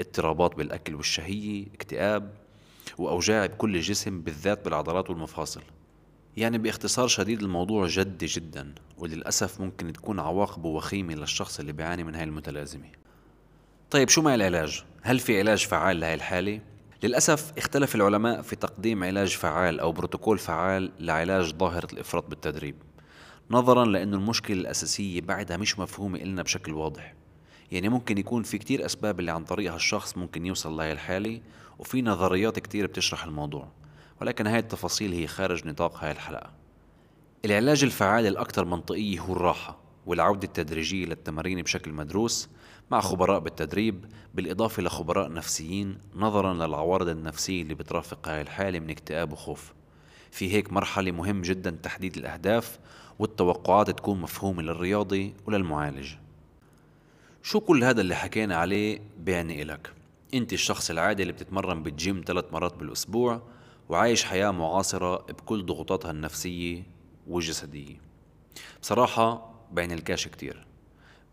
اضطرابات 0.00 0.54
بالأكل 0.54 0.94
والشهية 0.94 1.66
اكتئاب 1.74 2.32
وأوجاع 2.98 3.46
بكل 3.46 3.76
الجسم 3.76 4.20
بالذات 4.20 4.64
بالعضلات 4.64 5.10
والمفاصل. 5.10 5.62
يعني 6.36 6.58
باختصار 6.58 7.08
شديد 7.08 7.42
الموضوع 7.42 7.86
جدي 7.86 8.26
جدا 8.26 8.74
وللأسف 8.98 9.60
ممكن 9.60 9.92
تكون 9.92 10.20
عواقبه 10.20 10.68
وخيمة 10.68 11.14
للشخص 11.14 11.60
اللي 11.60 11.72
بيعاني 11.72 12.04
من 12.04 12.14
هاي 12.14 12.24
المتلازمة 12.24 12.88
طيب 13.90 14.08
شو 14.08 14.22
مع 14.22 14.34
العلاج؟ 14.34 14.84
هل 15.02 15.18
في 15.18 15.38
علاج 15.38 15.66
فعال 15.66 16.00
لهي 16.00 16.14
الحالة؟ 16.14 16.60
للأسف 17.02 17.52
اختلف 17.58 17.94
العلماء 17.94 18.42
في 18.42 18.56
تقديم 18.56 19.04
علاج 19.04 19.28
فعال 19.28 19.80
أو 19.80 19.92
بروتوكول 19.92 20.38
فعال 20.38 20.92
لعلاج 21.00 21.54
ظاهرة 21.54 21.88
الإفراط 21.92 22.28
بالتدريب 22.28 22.74
نظرا 23.50 23.84
لأنه 23.84 24.16
المشكلة 24.16 24.56
الأساسية 24.56 25.20
بعدها 25.20 25.56
مش 25.56 25.78
مفهومة 25.78 26.18
إلنا 26.18 26.42
بشكل 26.42 26.72
واضح 26.72 27.14
يعني 27.72 27.88
ممكن 27.88 28.18
يكون 28.18 28.42
في 28.42 28.58
كتير 28.58 28.86
أسباب 28.86 29.20
اللي 29.20 29.32
عن 29.32 29.44
طريقها 29.44 29.76
الشخص 29.76 30.16
ممكن 30.18 30.46
يوصل 30.46 30.76
لهي 30.76 30.92
الحالة 30.92 31.40
وفي 31.78 32.02
نظريات 32.02 32.58
كتير 32.58 32.86
بتشرح 32.86 33.24
الموضوع 33.24 33.68
ولكن 34.22 34.46
هاي 34.46 34.58
التفاصيل 34.58 35.12
هي 35.12 35.26
خارج 35.26 35.66
نطاق 35.66 36.04
هاي 36.04 36.10
الحلقة. 36.10 36.50
العلاج 37.44 37.84
الفعال 37.84 38.26
الأكثر 38.26 38.64
منطقية 38.64 39.20
هو 39.20 39.32
الراحة 39.32 39.78
والعودة 40.06 40.46
التدريجية 40.46 41.06
للتمارين 41.06 41.62
بشكل 41.62 41.92
مدروس 41.92 42.48
مع 42.90 43.00
خبراء 43.00 43.38
بالتدريب 43.38 44.04
بالإضافة 44.34 44.82
لخبراء 44.82 45.32
نفسيين 45.32 45.98
نظرا 46.14 46.54
للعوارض 46.54 47.08
النفسية 47.08 47.62
اللي 47.62 47.74
بترافق 47.74 48.28
هاي 48.28 48.40
الحالة 48.40 48.80
من 48.80 48.90
اكتئاب 48.90 49.32
وخوف. 49.32 49.72
في 50.30 50.52
هيك 50.52 50.72
مرحلة 50.72 51.10
مهم 51.10 51.42
جدا 51.42 51.70
تحديد 51.82 52.16
الأهداف 52.16 52.78
والتوقعات 53.18 53.90
تكون 53.90 54.20
مفهومة 54.20 54.62
للرياضي 54.62 55.34
وللمعالج. 55.46 56.12
شو 57.42 57.60
كل 57.60 57.84
هذا 57.84 58.00
اللي 58.00 58.14
حكينا 58.14 58.56
عليه 58.56 59.00
بيعني 59.18 59.62
إلك؟ 59.62 59.92
أنت 60.34 60.52
الشخص 60.52 60.90
العادي 60.90 61.22
اللي 61.22 61.32
بتتمرن 61.32 61.82
بالجيم 61.82 62.24
ثلاث 62.26 62.44
مرات 62.52 62.74
بالأسبوع 62.74 63.42
وعايش 63.92 64.24
حياة 64.24 64.50
معاصرة 64.50 65.16
بكل 65.16 65.66
ضغوطاتها 65.66 66.10
النفسية 66.10 66.82
والجسدية 67.26 67.96
بصراحة 68.82 69.54
بين 69.72 69.92
الكاش 69.92 70.28
كتير. 70.28 70.66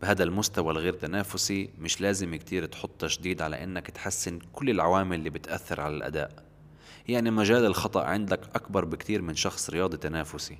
بهذا 0.02 0.24
المستوى 0.24 0.70
الغير 0.70 0.92
تنافسي 0.92 1.70
مش 1.78 2.00
لازم 2.00 2.34
كتير 2.36 2.66
تحط 2.66 2.90
تشديد 2.98 3.42
على 3.42 3.64
إنك 3.64 3.90
تحسن 3.90 4.38
كل 4.52 4.70
العوامل 4.70 5.18
اللي 5.18 5.30
بتأثر 5.30 5.80
على 5.80 5.96
الأداء. 5.96 6.44
يعني 7.08 7.30
مجال 7.30 7.64
الخطأ 7.64 8.04
عندك 8.04 8.40
أكبر 8.54 8.84
بكتير 8.84 9.22
من 9.22 9.34
شخص 9.34 9.70
رياضي 9.70 9.96
تنافسي 9.96 10.58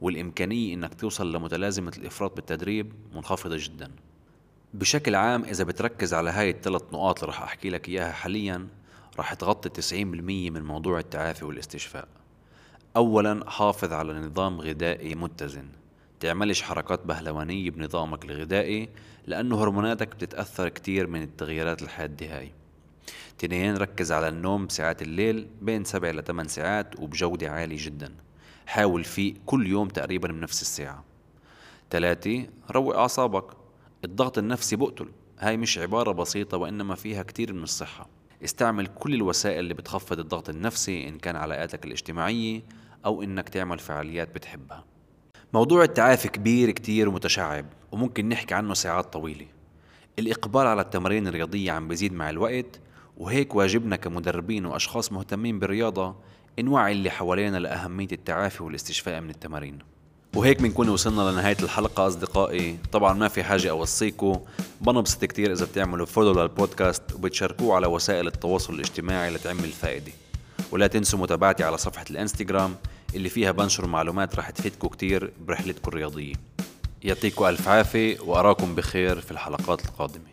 والإمكانية 0.00 0.74
إنك 0.74 0.94
توصل 0.94 1.32
لمتلازمة 1.32 1.92
الإفراط 1.98 2.36
بالتدريب 2.36 2.92
منخفضة 3.14 3.56
جدا. 3.58 3.90
بشكل 4.74 5.14
عام 5.14 5.44
إذا 5.44 5.64
بتركز 5.64 6.14
على 6.14 6.30
هاي 6.30 6.50
الثلاث 6.50 6.82
نقاط 6.92 7.18
اللي 7.18 7.32
رح 7.36 7.42
أحكي 7.42 7.70
لك 7.70 7.88
إياها 7.88 8.12
حاليا 8.12 8.68
رح 9.18 9.34
تغطي 9.34 9.68
90% 9.68 9.94
من 10.50 10.64
موضوع 10.64 10.98
التعافي 10.98 11.44
والاستشفاء. 11.44 12.08
أولا 12.96 13.50
حافظ 13.50 13.92
على 13.92 14.12
نظام 14.12 14.60
غذائي 14.60 15.14
متزن. 15.14 15.68
تعملش 16.20 16.62
حركات 16.62 17.06
بهلوانية 17.06 17.70
بنظامك 17.70 18.24
الغذائي 18.24 18.88
لأنه 19.26 19.62
هرموناتك 19.62 20.08
بتتأثر 20.08 20.68
كتير 20.68 21.06
من 21.06 21.22
التغييرات 21.22 21.82
الحادة 21.82 22.38
هاي. 22.38 22.52
تنين 23.38 23.76
ركز 23.76 24.12
على 24.12 24.28
النوم 24.28 24.66
بساعات 24.66 25.02
الليل 25.02 25.48
بين 25.62 25.84
سبع 25.84 26.10
لثمان 26.10 26.48
ساعات 26.48 27.00
وبجودة 27.00 27.50
عالية 27.50 27.84
جدا. 27.84 28.14
حاول 28.66 29.04
فيه 29.04 29.34
كل 29.46 29.66
يوم 29.66 29.88
تقريبا 29.88 30.28
بنفس 30.28 30.62
الساعة. 30.62 31.04
تلاتة 31.90 32.46
روق 32.70 32.96
أعصابك. 32.96 33.44
الضغط 34.04 34.38
النفسي 34.38 34.76
بقتل. 34.76 35.08
هاي 35.38 35.56
مش 35.56 35.78
عبارة 35.78 36.12
بسيطة 36.12 36.56
وإنما 36.56 36.94
فيها 36.94 37.22
كتير 37.22 37.52
من 37.52 37.62
الصحة. 37.62 38.19
استعمل 38.44 38.86
كل 38.86 39.14
الوسائل 39.14 39.58
اللي 39.58 39.74
بتخفض 39.74 40.18
الضغط 40.18 40.48
النفسي 40.48 41.08
إن 41.08 41.18
كان 41.18 41.36
علاقاتك 41.36 41.84
الاجتماعية 41.84 42.62
أو 43.06 43.22
إنك 43.22 43.48
تعمل 43.48 43.78
فعاليات 43.78 44.34
بتحبها. 44.34 44.84
موضوع 45.52 45.82
التعافي 45.84 46.28
كبير 46.28 46.70
كتير 46.70 47.08
ومتشعب 47.08 47.66
وممكن 47.92 48.28
نحكي 48.28 48.54
عنه 48.54 48.74
ساعات 48.74 49.12
طويلة. 49.12 49.46
الإقبال 50.18 50.66
على 50.66 50.80
التمارين 50.82 51.26
الرياضية 51.26 51.72
عم 51.72 51.88
بيزيد 51.88 52.12
مع 52.12 52.30
الوقت 52.30 52.80
وهيك 53.16 53.54
واجبنا 53.54 53.96
كمدربين 53.96 54.66
وأشخاص 54.66 55.12
مهتمين 55.12 55.58
بالرياضة 55.58 56.16
نوعي 56.58 56.92
اللي 56.92 57.10
حوالينا 57.10 57.56
لأهمية 57.56 58.08
التعافي 58.12 58.62
والاستشفاء 58.62 59.20
من 59.20 59.30
التمارين. 59.30 59.78
وهيك 60.36 60.62
بنكون 60.62 60.88
وصلنا 60.88 61.30
لنهاية 61.30 61.56
الحلقة 61.62 62.06
أصدقائي. 62.06 62.78
طبعا 62.92 63.12
ما 63.12 63.28
في 63.28 63.44
حاجة 63.44 63.70
أوصيكم. 63.70 64.40
بنبسط 64.80 65.24
كتير 65.24 65.52
إذا 65.52 65.64
بتعملوا 65.64 66.06
فولو 66.06 66.42
للبودكاست 66.42 67.02
وبتشاركوه 67.14 67.76
على 67.76 67.86
وسائل 67.86 68.26
التواصل 68.26 68.74
الاجتماعي 68.74 69.30
لتعمل 69.30 69.68
فائدة. 69.68 70.12
ولا 70.72 70.86
تنسوا 70.86 71.18
متابعتي 71.18 71.64
على 71.64 71.78
صفحة 71.78 72.04
الإنستغرام 72.10 72.74
اللي 73.14 73.28
فيها 73.28 73.52
بنشر 73.52 73.86
معلومات 73.86 74.36
رح 74.36 74.50
تفيدكم 74.50 74.88
كتير 74.88 75.32
برحلتكم 75.46 75.88
الرياضية. 75.88 76.34
يعطيكم 77.02 77.44
ألف 77.44 77.68
عافية 77.68 78.20
وأراكم 78.20 78.74
بخير 78.74 79.20
في 79.20 79.30
الحلقات 79.30 79.84
القادمة. 79.84 80.29